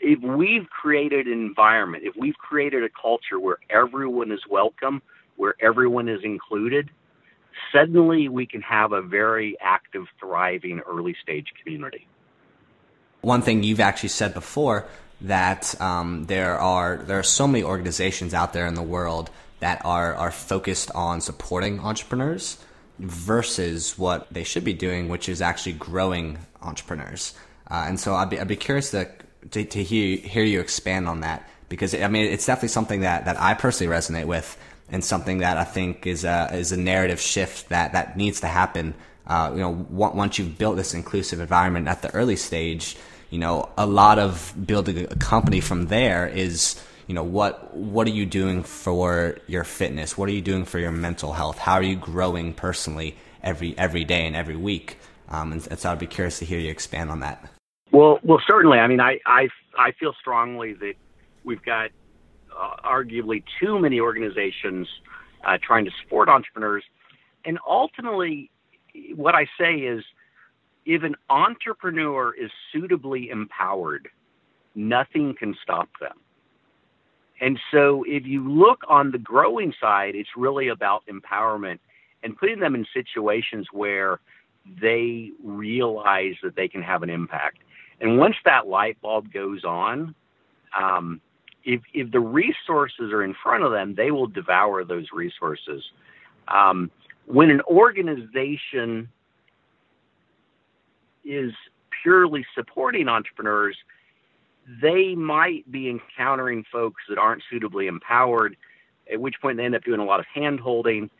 if 0.00 0.20
we've 0.20 0.68
created 0.70 1.26
an 1.26 1.32
environment, 1.32 2.04
if 2.04 2.14
we've 2.16 2.36
created 2.36 2.82
a 2.82 2.88
culture 2.88 3.38
where 3.38 3.58
everyone 3.68 4.32
is 4.32 4.40
welcome, 4.48 5.02
where 5.36 5.54
everyone 5.60 6.08
is 6.08 6.20
included, 6.24 6.90
suddenly 7.72 8.28
we 8.28 8.46
can 8.46 8.62
have 8.62 8.92
a 8.92 9.02
very 9.02 9.56
active, 9.60 10.06
thriving 10.18 10.80
early 10.80 11.14
stage 11.22 11.48
community. 11.62 12.06
One 13.20 13.42
thing 13.42 13.62
you've 13.62 13.80
actually 13.80 14.08
said 14.08 14.32
before 14.32 14.86
that 15.20 15.78
um, 15.80 16.24
there 16.24 16.58
are 16.58 16.96
there 16.96 17.18
are 17.18 17.22
so 17.22 17.46
many 17.46 17.62
organizations 17.62 18.32
out 18.32 18.54
there 18.54 18.66
in 18.66 18.74
the 18.74 18.82
world 18.82 19.30
that 19.60 19.84
are 19.84 20.14
are 20.14 20.30
focused 20.30 20.90
on 20.92 21.20
supporting 21.20 21.80
entrepreneurs 21.80 22.56
versus 22.98 23.98
what 23.98 24.32
they 24.32 24.44
should 24.44 24.64
be 24.64 24.72
doing, 24.72 25.10
which 25.10 25.28
is 25.28 25.42
actually 25.42 25.74
growing 25.74 26.38
entrepreneurs. 26.62 27.34
Uh, 27.70 27.84
and 27.86 28.00
so 28.00 28.14
I'd 28.14 28.30
be 28.30 28.40
I'd 28.40 28.48
be 28.48 28.56
curious 28.56 28.90
to 28.92 29.08
to, 29.50 29.64
to 29.64 29.82
hear 29.82 30.16
hear 30.18 30.44
you 30.44 30.60
expand 30.60 31.08
on 31.08 31.20
that 31.20 31.48
because 31.68 31.94
I 31.94 32.08
mean 32.08 32.26
it's 32.26 32.46
definitely 32.46 32.68
something 32.68 33.00
that, 33.00 33.24
that 33.24 33.40
I 33.40 33.54
personally 33.54 33.94
resonate 33.94 34.26
with 34.26 34.58
and 34.90 35.04
something 35.04 35.38
that 35.38 35.56
I 35.56 35.64
think 35.64 36.06
is 36.06 36.24
a 36.24 36.50
is 36.52 36.72
a 36.72 36.76
narrative 36.76 37.20
shift 37.20 37.68
that 37.70 37.92
that 37.92 38.16
needs 38.16 38.40
to 38.40 38.48
happen. 38.48 38.94
Uh, 39.26 39.52
you 39.54 39.60
know, 39.60 39.86
once 39.90 40.38
you've 40.38 40.58
built 40.58 40.76
this 40.76 40.92
inclusive 40.92 41.38
environment 41.38 41.86
at 41.86 42.02
the 42.02 42.12
early 42.14 42.34
stage, 42.34 42.96
you 43.30 43.38
know, 43.38 43.68
a 43.78 43.86
lot 43.86 44.18
of 44.18 44.52
building 44.66 45.06
a 45.08 45.16
company 45.16 45.60
from 45.60 45.86
there 45.86 46.26
is 46.26 46.82
you 47.06 47.14
know 47.14 47.22
what 47.22 47.74
what 47.74 48.06
are 48.06 48.10
you 48.10 48.26
doing 48.26 48.62
for 48.62 49.38
your 49.46 49.64
fitness? 49.64 50.18
What 50.18 50.28
are 50.28 50.32
you 50.32 50.42
doing 50.42 50.64
for 50.64 50.78
your 50.78 50.92
mental 50.92 51.32
health? 51.32 51.58
How 51.58 51.74
are 51.74 51.82
you 51.82 51.96
growing 51.96 52.52
personally 52.52 53.16
every 53.42 53.76
every 53.78 54.04
day 54.04 54.26
and 54.26 54.34
every 54.36 54.56
week? 54.56 54.98
Um, 55.28 55.52
and, 55.52 55.66
and, 55.68 55.78
so 55.78 55.92
I'd 55.92 56.00
be 56.00 56.08
curious 56.08 56.40
to 56.40 56.44
hear 56.44 56.58
you 56.58 56.72
expand 56.72 57.08
on 57.08 57.20
that 57.20 57.48
well 57.92 58.18
well 58.22 58.40
certainly. 58.46 58.78
I 58.78 58.86
mean 58.86 59.00
I 59.00 59.18
I, 59.26 59.48
I 59.78 59.92
feel 59.92 60.14
strongly 60.20 60.74
that 60.74 60.94
we've 61.44 61.62
got 61.64 61.90
uh, 62.56 62.76
arguably 62.84 63.42
too 63.60 63.78
many 63.78 64.00
organizations 64.00 64.88
uh, 65.46 65.58
trying 65.62 65.84
to 65.84 65.90
support 66.02 66.28
entrepreneurs. 66.28 66.84
And 67.44 67.58
ultimately 67.66 68.50
what 69.14 69.34
I 69.34 69.46
say 69.58 69.76
is 69.76 70.04
if 70.86 71.02
an 71.02 71.14
entrepreneur 71.28 72.34
is 72.34 72.50
suitably 72.72 73.30
empowered 73.30 74.08
nothing 74.74 75.34
can 75.38 75.56
stop 75.62 75.88
them. 76.00 76.16
And 77.40 77.58
so 77.72 78.04
if 78.06 78.26
you 78.26 78.48
look 78.50 78.82
on 78.88 79.10
the 79.10 79.18
growing 79.18 79.72
side, 79.80 80.14
it's 80.14 80.30
really 80.36 80.68
about 80.68 81.02
empowerment 81.06 81.78
and 82.22 82.36
putting 82.36 82.60
them 82.60 82.74
in 82.74 82.86
situations 82.92 83.66
where 83.72 84.20
they 84.80 85.30
realize 85.42 86.34
that 86.42 86.54
they 86.54 86.68
can 86.68 86.82
have 86.82 87.02
an 87.02 87.08
impact. 87.08 87.58
And 88.00 88.18
once 88.18 88.36
that 88.44 88.66
light 88.66 89.00
bulb 89.02 89.32
goes 89.32 89.64
on, 89.64 90.14
um, 90.78 91.20
if, 91.64 91.82
if 91.92 92.10
the 92.10 92.20
resources 92.20 93.12
are 93.12 93.22
in 93.22 93.34
front 93.42 93.64
of 93.64 93.72
them, 93.72 93.94
they 93.94 94.10
will 94.10 94.26
devour 94.26 94.84
those 94.84 95.06
resources. 95.12 95.82
Um, 96.48 96.90
when 97.26 97.50
an 97.50 97.60
organization 97.62 99.08
is 101.24 101.52
purely 102.02 102.46
supporting 102.54 103.08
entrepreneurs, 103.08 103.76
they 104.82 105.14
might 105.14 105.70
be 105.70 105.88
encountering 105.90 106.64
folks 106.70 107.02
that 107.08 107.18
aren't 107.18 107.42
suitably 107.50 107.86
empowered, 107.86 108.56
at 109.12 109.20
which 109.20 109.34
point 109.40 109.56
they 109.56 109.64
end 109.64 109.74
up 109.74 109.84
doing 109.84 110.00
a 110.00 110.04
lot 110.04 110.20
of 110.20 110.26
hand 110.26 110.60
holding. 110.60 111.10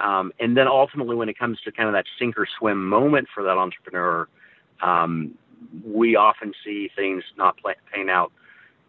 Um, 0.00 0.32
and 0.40 0.56
then 0.56 0.66
ultimately, 0.66 1.14
when 1.14 1.28
it 1.28 1.38
comes 1.38 1.60
to 1.62 1.72
kind 1.72 1.88
of 1.88 1.92
that 1.92 2.06
sink 2.18 2.36
or 2.36 2.46
swim 2.58 2.88
moment 2.88 3.28
for 3.32 3.44
that 3.44 3.56
entrepreneur, 3.56 4.28
um, 4.82 5.34
we 5.84 6.16
often 6.16 6.52
see 6.64 6.90
things 6.94 7.22
not 7.36 7.56
play, 7.58 7.74
paying 7.92 8.10
out 8.10 8.32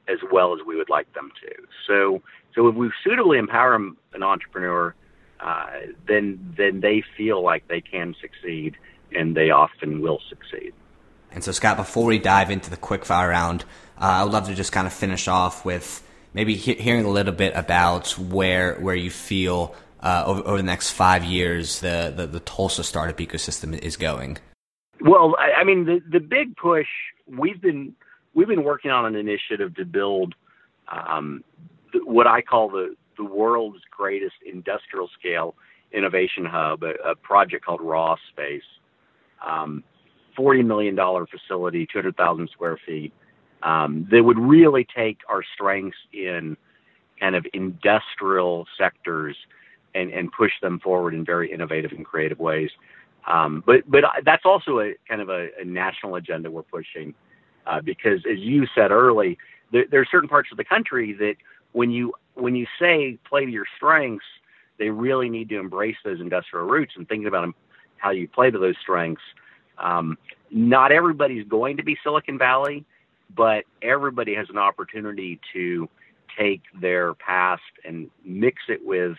as 0.07 0.19
well 0.31 0.53
as 0.53 0.59
we 0.65 0.75
would 0.75 0.89
like 0.89 1.11
them 1.13 1.31
to. 1.41 1.67
So, 1.87 2.21
so 2.53 2.67
if 2.67 2.75
we 2.75 2.91
suitably 3.03 3.37
empower 3.37 3.75
an 3.75 4.23
entrepreneur, 4.23 4.93
uh, 5.39 5.65
then 6.07 6.53
then 6.57 6.79
they 6.79 7.03
feel 7.17 7.43
like 7.43 7.67
they 7.67 7.81
can 7.81 8.15
succeed, 8.21 8.77
and 9.13 9.35
they 9.35 9.49
often 9.49 10.01
will 10.01 10.19
succeed. 10.29 10.73
And 11.31 11.43
so, 11.43 11.51
Scott, 11.51 11.75
before 11.75 12.05
we 12.05 12.19
dive 12.19 12.49
into 12.49 12.69
the 12.69 12.77
quick 12.77 13.03
fire 13.03 13.29
round, 13.29 13.63
uh, 13.99 14.05
I 14.05 14.23
would 14.23 14.31
love 14.31 14.47
to 14.47 14.55
just 14.55 14.71
kind 14.71 14.87
of 14.87 14.93
finish 14.93 15.27
off 15.27 15.65
with 15.65 16.01
maybe 16.33 16.55
he- 16.55 16.75
hearing 16.75 17.05
a 17.05 17.09
little 17.09 17.33
bit 17.33 17.53
about 17.55 18.17
where 18.17 18.75
where 18.75 18.95
you 18.95 19.09
feel 19.09 19.75
uh, 20.01 20.23
over, 20.25 20.41
over, 20.47 20.57
the 20.57 20.63
next 20.63 20.91
five 20.91 21.23
years 21.23 21.79
the, 21.79 22.13
the, 22.15 22.27
the 22.27 22.39
Tulsa 22.39 22.83
startup 22.83 23.17
ecosystem 23.17 23.77
is 23.77 23.97
going. 23.97 24.37
Well, 25.01 25.35
I, 25.37 25.61
I 25.61 25.63
mean, 25.63 25.85
the 25.85 26.01
the 26.09 26.19
big 26.19 26.55
push 26.55 26.87
we've 27.27 27.61
been 27.61 27.93
we've 28.33 28.47
been 28.47 28.63
working 28.63 28.91
on 28.91 29.05
an 29.05 29.15
initiative 29.15 29.75
to 29.75 29.85
build 29.85 30.35
um, 30.91 31.43
what 32.05 32.27
I 32.27 32.41
call 32.41 32.69
the 32.69 32.95
the 33.17 33.25
world's 33.25 33.81
greatest 33.91 34.35
industrial 34.45 35.09
scale 35.17 35.55
innovation 35.91 36.45
hub, 36.45 36.83
a, 36.83 36.93
a 37.11 37.15
project 37.15 37.65
called 37.65 37.81
Raw 37.81 38.15
Space. 38.31 38.63
Um, 39.45 39.83
$40 40.37 40.65
million 40.65 40.95
facility, 41.27 41.87
200,000 41.91 42.49
square 42.49 42.77
feet 42.85 43.13
um, 43.63 44.07
that 44.11 44.23
would 44.23 44.37
really 44.39 44.87
take 44.95 45.19
our 45.29 45.41
strengths 45.53 45.97
in 46.13 46.55
kind 47.19 47.35
of 47.35 47.45
industrial 47.53 48.67
sectors 48.77 49.35
and, 49.95 50.11
and 50.11 50.31
push 50.31 50.51
them 50.61 50.79
forward 50.79 51.13
in 51.13 51.25
very 51.25 51.51
innovative 51.51 51.91
and 51.91 52.05
creative 52.05 52.39
ways. 52.39 52.69
Um, 53.27 53.63
but 53.65 53.89
but 53.89 54.03
that's 54.23 54.45
also 54.45 54.79
a 54.79 54.93
kind 55.07 55.21
of 55.21 55.29
a, 55.29 55.49
a 55.59 55.65
national 55.65 56.15
agenda 56.15 56.51
we're 56.51 56.63
pushing 56.63 57.13
uh, 57.65 57.81
because, 57.81 58.19
as 58.31 58.39
you 58.39 58.67
said 58.75 58.91
early, 58.91 59.37
there, 59.71 59.85
there, 59.89 60.01
are 60.01 60.07
certain 60.09 60.29
parts 60.29 60.49
of 60.51 60.57
the 60.57 60.63
country 60.63 61.13
that 61.13 61.35
when 61.71 61.91
you 61.91 62.13
when 62.35 62.55
you 62.55 62.67
say 62.79 63.17
play 63.27 63.45
to 63.45 63.51
your 63.51 63.65
strengths, 63.75 64.25
they 64.77 64.89
really 64.89 65.29
need 65.29 65.49
to 65.49 65.59
embrace 65.59 65.97
those 66.03 66.19
industrial 66.19 66.67
roots 66.67 66.93
and 66.95 67.07
thinking 67.07 67.27
about 67.27 67.49
how 67.97 68.11
you 68.11 68.27
play 68.27 68.51
to 68.51 68.59
those 68.59 68.75
strengths. 68.81 69.23
Um, 69.77 70.17
not 70.51 70.91
everybody's 70.91 71.47
going 71.47 71.77
to 71.77 71.83
be 71.83 71.97
Silicon 72.03 72.37
Valley, 72.37 72.85
but 73.35 73.65
everybody 73.81 74.35
has 74.35 74.49
an 74.49 74.57
opportunity 74.57 75.39
to 75.53 75.89
take 76.37 76.61
their 76.79 77.13
past 77.15 77.63
and 77.83 78.09
mix 78.23 78.63
it 78.69 78.85
with 78.85 79.17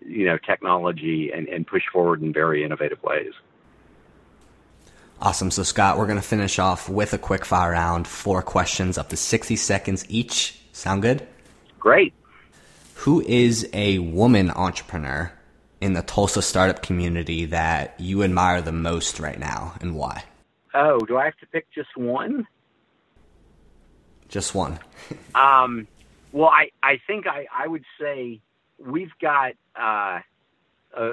you 0.00 0.24
know 0.24 0.38
technology 0.38 1.30
and, 1.32 1.48
and 1.48 1.66
push 1.66 1.82
forward 1.92 2.22
in 2.22 2.32
very 2.32 2.64
innovative 2.64 3.02
ways 3.02 3.32
awesome 5.20 5.50
so 5.50 5.62
scott 5.62 5.98
we're 5.98 6.06
going 6.06 6.18
to 6.18 6.22
finish 6.22 6.58
off 6.58 6.88
with 6.88 7.12
a 7.12 7.18
quick 7.18 7.44
fire 7.44 7.72
round 7.72 8.06
four 8.06 8.42
questions 8.42 8.98
up 8.98 9.08
to 9.08 9.16
60 9.16 9.56
seconds 9.56 10.04
each 10.08 10.60
sound 10.72 11.02
good 11.02 11.26
great 11.78 12.14
who 12.94 13.20
is 13.22 13.68
a 13.72 13.98
woman 13.98 14.50
entrepreneur 14.50 15.32
in 15.80 15.92
the 15.92 16.02
Tulsa 16.02 16.42
startup 16.42 16.82
community 16.82 17.44
that 17.46 17.94
you 17.98 18.22
admire 18.22 18.60
the 18.60 18.72
most 18.72 19.20
right 19.20 19.38
now 19.38 19.74
and 19.80 19.94
why? 19.94 20.24
Oh, 20.74 20.98
do 21.00 21.16
I 21.16 21.24
have 21.24 21.36
to 21.38 21.46
pick 21.46 21.70
just 21.72 21.96
one? 21.96 22.46
Just 24.28 24.54
one. 24.54 24.78
um, 25.34 25.86
well, 26.32 26.48
I, 26.48 26.70
I 26.82 27.00
think 27.06 27.26
I, 27.26 27.46
I 27.56 27.66
would 27.68 27.84
say 28.00 28.40
we've 28.78 29.12
got, 29.20 29.52
uh, 29.78 30.20
uh, 30.96 31.12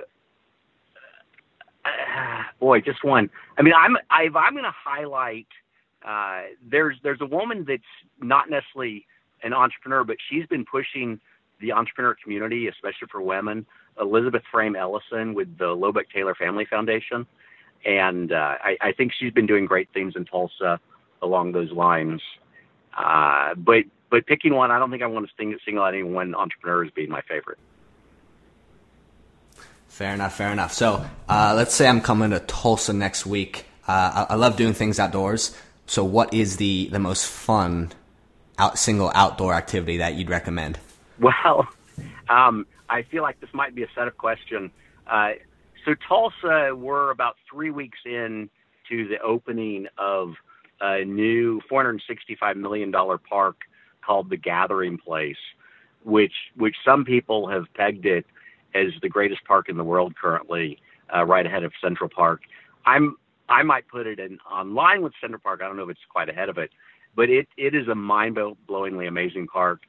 uh, 1.86 2.44
boy, 2.60 2.82
just 2.82 3.04
one. 3.04 3.30
I 3.58 3.62
mean, 3.62 3.74
I'm, 3.78 3.98
I, 4.10 4.24
I'm 4.36 4.54
going 4.54 4.64
to 4.64 4.74
highlight, 4.74 5.48
uh, 6.06 6.44
there's, 6.70 6.98
there's 7.04 7.22
a 7.22 7.26
woman 7.26 7.66
that's 7.68 7.84
not 8.22 8.50
necessarily 8.50 9.06
an 9.44 9.54
entrepreneur, 9.54 10.04
but 10.04 10.18
she's 10.30 10.46
been 10.48 10.66
pushing 10.66 11.20
the 11.62 11.72
entrepreneur 11.72 12.16
community, 12.22 12.68
especially 12.68 13.08
for 13.12 13.22
women, 13.22 13.66
Elizabeth 14.00 14.44
Frame 14.52 14.76
Ellison 14.76 15.34
with 15.34 15.58
the 15.58 15.66
Lobeck 15.66 16.10
Taylor 16.14 16.36
Family 16.36 16.66
Foundation. 16.66 17.26
And 17.86 18.32
uh, 18.32 18.56
I, 18.64 18.78
I 18.82 18.92
think 18.92 19.14
she's 19.18 19.32
been 19.32 19.46
doing 19.46 19.66
great 19.66 19.90
things 19.94 20.14
in 20.16 20.26
Tulsa 20.26 20.80
along 21.22 21.52
those 21.52 21.72
lines. 21.72 22.22
Uh, 22.98 23.54
but 23.56 23.84
but 24.10 24.26
picking 24.28 24.54
one, 24.54 24.72
I 24.72 24.80
don't 24.80 24.92
think 24.92 25.04
I 25.04 25.08
want 25.08 25.28
to 25.28 25.58
single 25.66 25.84
out 25.84 25.94
any 25.94 26.04
one 26.04 26.36
entrepreneur 26.36 26.86
as 26.86 26.92
being 26.92 27.10
my 27.10 27.22
favorite. 27.28 27.58
Fair 29.96 30.14
enough, 30.14 30.36
fair 30.36 30.52
enough. 30.52 30.74
So 30.74 31.06
uh, 31.30 31.54
let's 31.56 31.74
say 31.74 31.88
I'm 31.88 32.02
coming 32.02 32.32
to 32.32 32.42
Tulsa 32.42 32.92
next 32.92 33.26
week. 33.26 33.64
Uh, 33.88 34.26
I, 34.30 34.34
I, 34.34 34.36
love 34.36 34.58
doing 34.58 34.74
things 34.74 35.00
outdoors. 35.00 35.58
So 35.86 36.04
what 36.04 36.34
is 36.34 36.58
the, 36.58 36.90
the 36.92 37.00
most 37.00 37.26
fun 37.26 37.94
out, 38.58 38.78
single 38.78 39.10
outdoor 39.16 39.54
activity 39.54 39.96
that 40.00 40.16
you'd 40.16 40.30
recommend? 40.30 40.80
Well, 41.18 41.66
um, 42.28 42.68
I 42.90 43.04
feel 43.04 43.24
like 43.24 43.40
this 43.40 43.52
might 43.54 43.74
be 43.74 43.84
a 43.84 43.88
setup 43.96 44.18
question. 44.18 44.70
Uh, 45.08 45.36
so 45.86 45.96
Tulsa, 46.10 46.76
we're 46.76 47.10
about 47.12 47.38
three 47.50 47.72
weeks 47.72 48.00
in 48.06 48.50
to 48.90 49.08
the 49.08 49.20
opening 49.20 49.88
of 49.98 50.34
a 50.82 51.06
new 51.06 51.62
$465 51.72 52.58
million 52.58 52.92
park 52.92 53.62
called 54.06 54.30
the 54.30 54.36
Gathering 54.36 54.98
Place, 54.98 55.38
which 56.04 56.34
which 56.58 56.76
some 56.84 57.06
people 57.06 57.48
have 57.48 57.74
pegged 57.76 58.06
it 58.06 58.26
as 58.76 58.94
the 59.02 59.10
greatest 59.10 59.44
park 59.46 59.70
in 59.70 59.78
the 59.78 59.84
world 59.84 60.14
currently, 60.22 60.78
uh, 61.16 61.26
right 61.26 61.46
ahead 61.46 61.64
of 61.64 61.72
Central 61.82 62.10
Park. 62.10 62.42
I'm 62.86 63.16
I 63.48 63.64
might 63.64 63.88
put 63.88 64.08
it 64.08 64.20
in 64.20 64.40
on 64.50 64.74
line 64.74 65.02
with 65.02 65.14
Central 65.22 65.40
Park. 65.40 65.62
I 65.64 65.68
don't 65.68 65.78
know 65.78 65.84
if 65.84 65.90
it's 65.90 66.00
quite 66.10 66.30
ahead 66.30 66.50
of 66.50 66.58
it, 66.58 66.72
but 67.16 67.30
it 67.30 67.48
it 67.58 67.74
is 67.74 67.88
a 67.88 67.96
mind-blowingly 67.96 69.08
amazing 69.08 69.48
park 69.48 69.82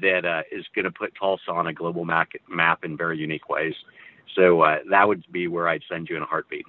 that 0.00 0.24
uh, 0.24 0.42
is 0.52 0.66
going 0.74 0.84
to 0.84 0.90
put 0.90 1.14
Tulsa 1.18 1.50
on 1.50 1.66
a 1.66 1.72
global 1.72 2.04
map, 2.04 2.28
map 2.48 2.84
in 2.84 2.96
very 2.96 3.18
unique 3.18 3.48
ways. 3.48 3.74
So 4.36 4.60
uh, 4.60 4.78
that 4.90 5.08
would 5.08 5.24
be 5.32 5.48
where 5.48 5.66
I'd 5.66 5.82
send 5.90 6.08
you 6.08 6.16
in 6.16 6.22
a 6.22 6.26
heartbeat. 6.26 6.66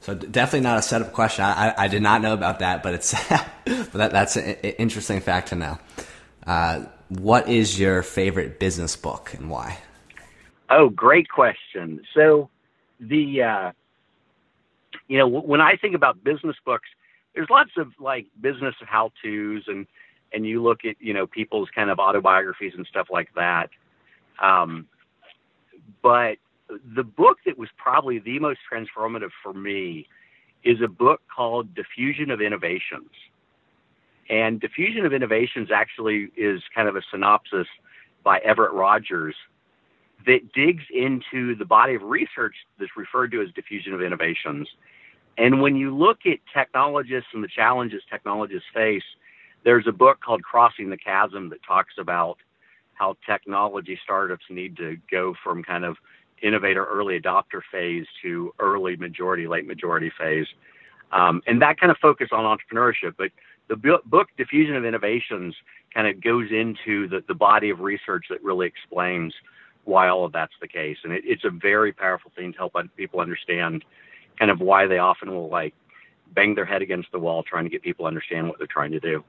So 0.00 0.14
definitely 0.14 0.60
not 0.60 0.78
a 0.78 0.82
setup 0.82 1.12
question. 1.12 1.44
I, 1.44 1.70
I, 1.70 1.84
I 1.84 1.88
did 1.88 2.02
not 2.02 2.22
know 2.22 2.32
about 2.32 2.60
that, 2.60 2.82
but 2.82 2.94
it's 2.94 3.12
but 3.64 3.92
that, 3.92 4.12
that's 4.12 4.36
an 4.36 4.54
interesting 4.78 5.20
fact 5.20 5.48
to 5.48 5.56
know. 5.56 5.78
Uh, 6.46 6.84
what 7.08 7.48
is 7.48 7.78
your 7.78 8.02
favorite 8.02 8.58
business 8.58 8.96
book 8.96 9.34
and 9.34 9.50
why? 9.50 9.78
Oh, 10.68 10.88
great 10.88 11.28
question. 11.28 12.02
So 12.14 12.50
the 12.98 13.42
uh, 13.42 13.72
you 15.08 15.18
know 15.18 15.28
when 15.28 15.60
I 15.60 15.76
think 15.76 15.94
about 15.94 16.22
business 16.24 16.56
books, 16.64 16.88
there's 17.34 17.48
lots 17.50 17.70
of 17.76 17.88
like 18.00 18.26
business 18.40 18.74
how 18.80 19.12
tos 19.22 19.62
and 19.68 19.86
and 20.32 20.46
you 20.46 20.62
look 20.62 20.84
at 20.84 20.96
you 20.98 21.14
know 21.14 21.26
people's 21.26 21.68
kind 21.74 21.90
of 21.90 21.98
autobiographies 21.98 22.72
and 22.76 22.86
stuff 22.86 23.08
like 23.10 23.28
that. 23.34 23.70
Um, 24.42 24.88
but 26.02 26.36
the 26.68 27.04
book 27.04 27.38
that 27.46 27.56
was 27.56 27.68
probably 27.76 28.18
the 28.18 28.38
most 28.40 28.58
transformative 28.70 29.30
for 29.42 29.52
me 29.54 30.08
is 30.64 30.80
a 30.82 30.88
book 30.88 31.20
called 31.34 31.74
Diffusion 31.74 32.30
of 32.30 32.40
Innovations. 32.40 33.10
And 34.28 34.60
Diffusion 34.60 35.06
of 35.06 35.12
Innovations 35.12 35.70
actually 35.72 36.28
is 36.36 36.60
kind 36.74 36.88
of 36.88 36.96
a 36.96 37.02
synopsis 37.10 37.66
by 38.24 38.38
Everett 38.38 38.72
Rogers 38.72 39.36
that 40.26 40.52
digs 40.52 40.82
into 40.92 41.54
the 41.54 41.64
body 41.64 41.94
of 41.94 42.02
research 42.02 42.54
that's 42.78 42.96
referred 42.96 43.30
to 43.32 43.42
as 43.42 43.48
diffusion 43.54 43.94
of 43.94 44.02
innovations. 44.02 44.68
And 45.38 45.60
when 45.60 45.76
you 45.76 45.96
look 45.96 46.20
at 46.26 46.38
technologists 46.52 47.28
and 47.32 47.44
the 47.44 47.48
challenges 47.48 48.02
technologists 48.10 48.68
face, 48.74 49.04
there's 49.64 49.86
a 49.86 49.92
book 49.92 50.18
called 50.24 50.42
Crossing 50.42 50.90
the 50.90 50.96
Chasm 50.96 51.50
that 51.50 51.62
talks 51.62 51.94
about 51.98 52.38
how 52.94 53.16
technology 53.28 53.98
startups 54.02 54.44
need 54.48 54.76
to 54.78 54.96
go 55.10 55.34
from 55.44 55.62
kind 55.62 55.84
of 55.84 55.96
innovator 56.42 56.84
early 56.84 57.20
adopter 57.20 57.60
phase 57.70 58.06
to 58.22 58.52
early 58.58 58.96
majority, 58.96 59.46
late 59.46 59.66
majority 59.66 60.10
phase. 60.18 60.46
Um, 61.12 61.42
and 61.46 61.60
that 61.62 61.78
kind 61.78 61.90
of 61.90 61.98
focus 61.98 62.28
on 62.32 62.44
entrepreneurship. 62.44 63.14
But 63.16 63.30
the 63.68 63.76
book 63.76 64.28
Diffusion 64.36 64.76
of 64.76 64.84
Innovations 64.84 65.54
kind 65.92 66.06
of 66.06 66.22
goes 66.22 66.48
into 66.50 67.08
the, 67.08 67.22
the 67.26 67.34
body 67.34 67.70
of 67.70 67.80
research 67.80 68.26
that 68.30 68.42
really 68.42 68.66
explains 68.66 69.34
why 69.84 70.08
all 70.08 70.24
of 70.24 70.32
that's 70.32 70.52
the 70.60 70.68
case. 70.68 70.98
And 71.04 71.12
it, 71.12 71.22
it's 71.24 71.44
a 71.44 71.50
very 71.50 71.92
powerful 71.92 72.30
thing 72.36 72.52
to 72.52 72.58
help 72.58 72.74
people 72.96 73.20
understand 73.20 73.84
kind 74.38 74.50
of 74.50 74.60
why 74.60 74.86
they 74.86 74.98
often 74.98 75.30
will 75.30 75.48
like 75.48 75.74
bang 76.34 76.54
their 76.54 76.64
head 76.64 76.82
against 76.82 77.10
the 77.12 77.18
wall 77.18 77.42
trying 77.42 77.64
to 77.64 77.70
get 77.70 77.82
people 77.82 78.04
to 78.04 78.08
understand 78.08 78.48
what 78.48 78.58
they're 78.58 78.66
trying 78.66 78.92
to 78.92 79.00
do. 79.00 79.24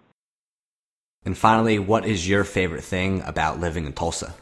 And 1.25 1.37
finally, 1.37 1.79
what 1.79 2.05
is 2.05 2.27
your 2.27 2.43
favorite 2.43 2.83
thing 2.83 3.21
about 3.25 3.59
living 3.59 3.85
in 3.85 3.93
Tulsa? 3.93 4.35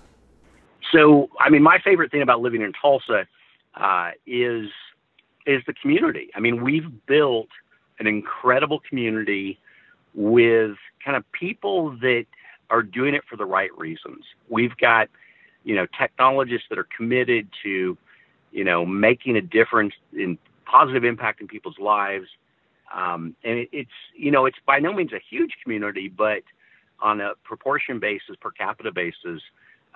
So, 0.91 1.29
I 1.39 1.49
mean, 1.49 1.63
my 1.63 1.79
favorite 1.83 2.11
thing 2.11 2.21
about 2.21 2.41
living 2.41 2.61
in 2.61 2.73
Tulsa 2.79 3.27
uh, 3.75 4.11
is 4.25 4.67
is 5.45 5.61
the 5.67 5.73
community. 5.73 6.29
I 6.35 6.39
mean, 6.39 6.63
we've 6.63 6.87
built 7.05 7.49
an 7.99 8.07
incredible 8.07 8.81
community 8.87 9.59
with 10.15 10.77
kind 11.03 11.17
of 11.17 11.29
people 11.31 11.91
that 11.97 12.25
are 12.69 12.81
doing 12.81 13.13
it 13.13 13.23
for 13.29 13.35
the 13.35 13.45
right 13.45 13.75
reasons. 13.77 14.23
We've 14.49 14.75
got, 14.77 15.09
you 15.63 15.75
know, 15.75 15.85
technologists 15.97 16.67
that 16.69 16.79
are 16.79 16.87
committed 16.95 17.49
to, 17.63 17.97
you 18.51 18.63
know, 18.63 18.85
making 18.85 19.35
a 19.35 19.41
difference 19.41 19.93
in 20.13 20.37
positive 20.65 21.03
impact 21.03 21.41
in 21.41 21.47
people's 21.47 21.77
lives. 21.77 22.27
Um, 22.93 23.35
and 23.43 23.59
it, 23.59 23.69
it's, 23.71 23.91
you 24.15 24.31
know, 24.31 24.45
it's 24.45 24.57
by 24.65 24.79
no 24.79 24.93
means 24.93 25.11
a 25.13 25.19
huge 25.29 25.51
community, 25.61 26.07
but 26.07 26.43
on 26.99 27.19
a 27.21 27.33
proportion 27.43 27.99
basis, 27.99 28.35
per 28.39 28.51
capita 28.51 28.91
basis, 28.91 29.41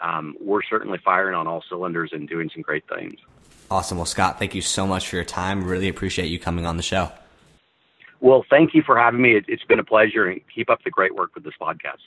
um, 0.02 0.36
we're 0.40 0.64
certainly 0.64 1.00
firing 1.04 1.36
on 1.36 1.48
all 1.48 1.64
cylinders 1.68 2.12
and 2.14 2.28
doing 2.28 2.50
some 2.54 2.62
great 2.62 2.84
things. 2.88 3.16
Awesome. 3.72 3.98
Well, 3.98 4.06
Scott, 4.06 4.40
thank 4.40 4.56
you 4.56 4.62
so 4.62 4.88
much 4.88 5.08
for 5.08 5.16
your 5.16 5.26
time. 5.26 5.64
Really 5.64 5.90
appreciate 5.90 6.28
you 6.28 6.40
coming 6.40 6.66
on 6.66 6.78
the 6.78 6.84
show. 6.84 7.12
Well, 8.22 8.46
thank 8.50 8.74
you 8.74 8.84
for 8.86 8.98
having 8.98 9.22
me. 9.22 9.42
It's 9.48 9.64
been 9.64 9.80
a 9.80 9.84
pleasure 9.84 10.28
and 10.28 10.42
keep 10.54 10.70
up 10.70 10.84
the 10.84 10.90
great 10.90 11.16
work 11.16 11.36
with 11.36 11.44
this 11.44 11.54
podcast. 11.60 12.00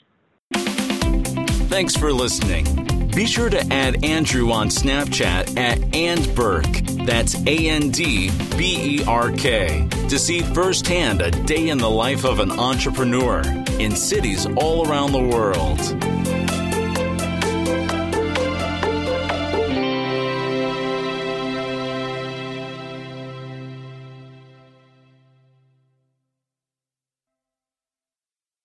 Thanks 1.69 1.95
for 1.95 2.13
listening. 2.13 3.09
Be 3.15 3.27
sure 3.27 3.49
to 3.49 3.59
add 3.71 4.03
Andrew 4.03 4.51
on 4.51 4.69
Snapchat 4.69 5.57
at 5.57 5.79
and 5.95 6.19
andberk. 6.19 7.05
That's 7.05 7.35
A 7.45 7.69
N 7.69 7.91
D 7.91 8.31
B 8.57 8.99
E 8.99 9.03
R 9.05 9.31
K 9.31 9.87
to 10.09 10.17
see 10.17 10.41
firsthand 10.41 11.21
a 11.21 11.29
day 11.29 11.69
in 11.69 11.77
the 11.77 11.89
life 11.89 12.25
of 12.25 12.39
an 12.39 12.51
entrepreneur 12.51 13.41
in 13.79 13.95
cities 13.95 14.47
all 14.55 14.89
around 14.89 15.11
the 15.11 15.19
world. 15.19 15.79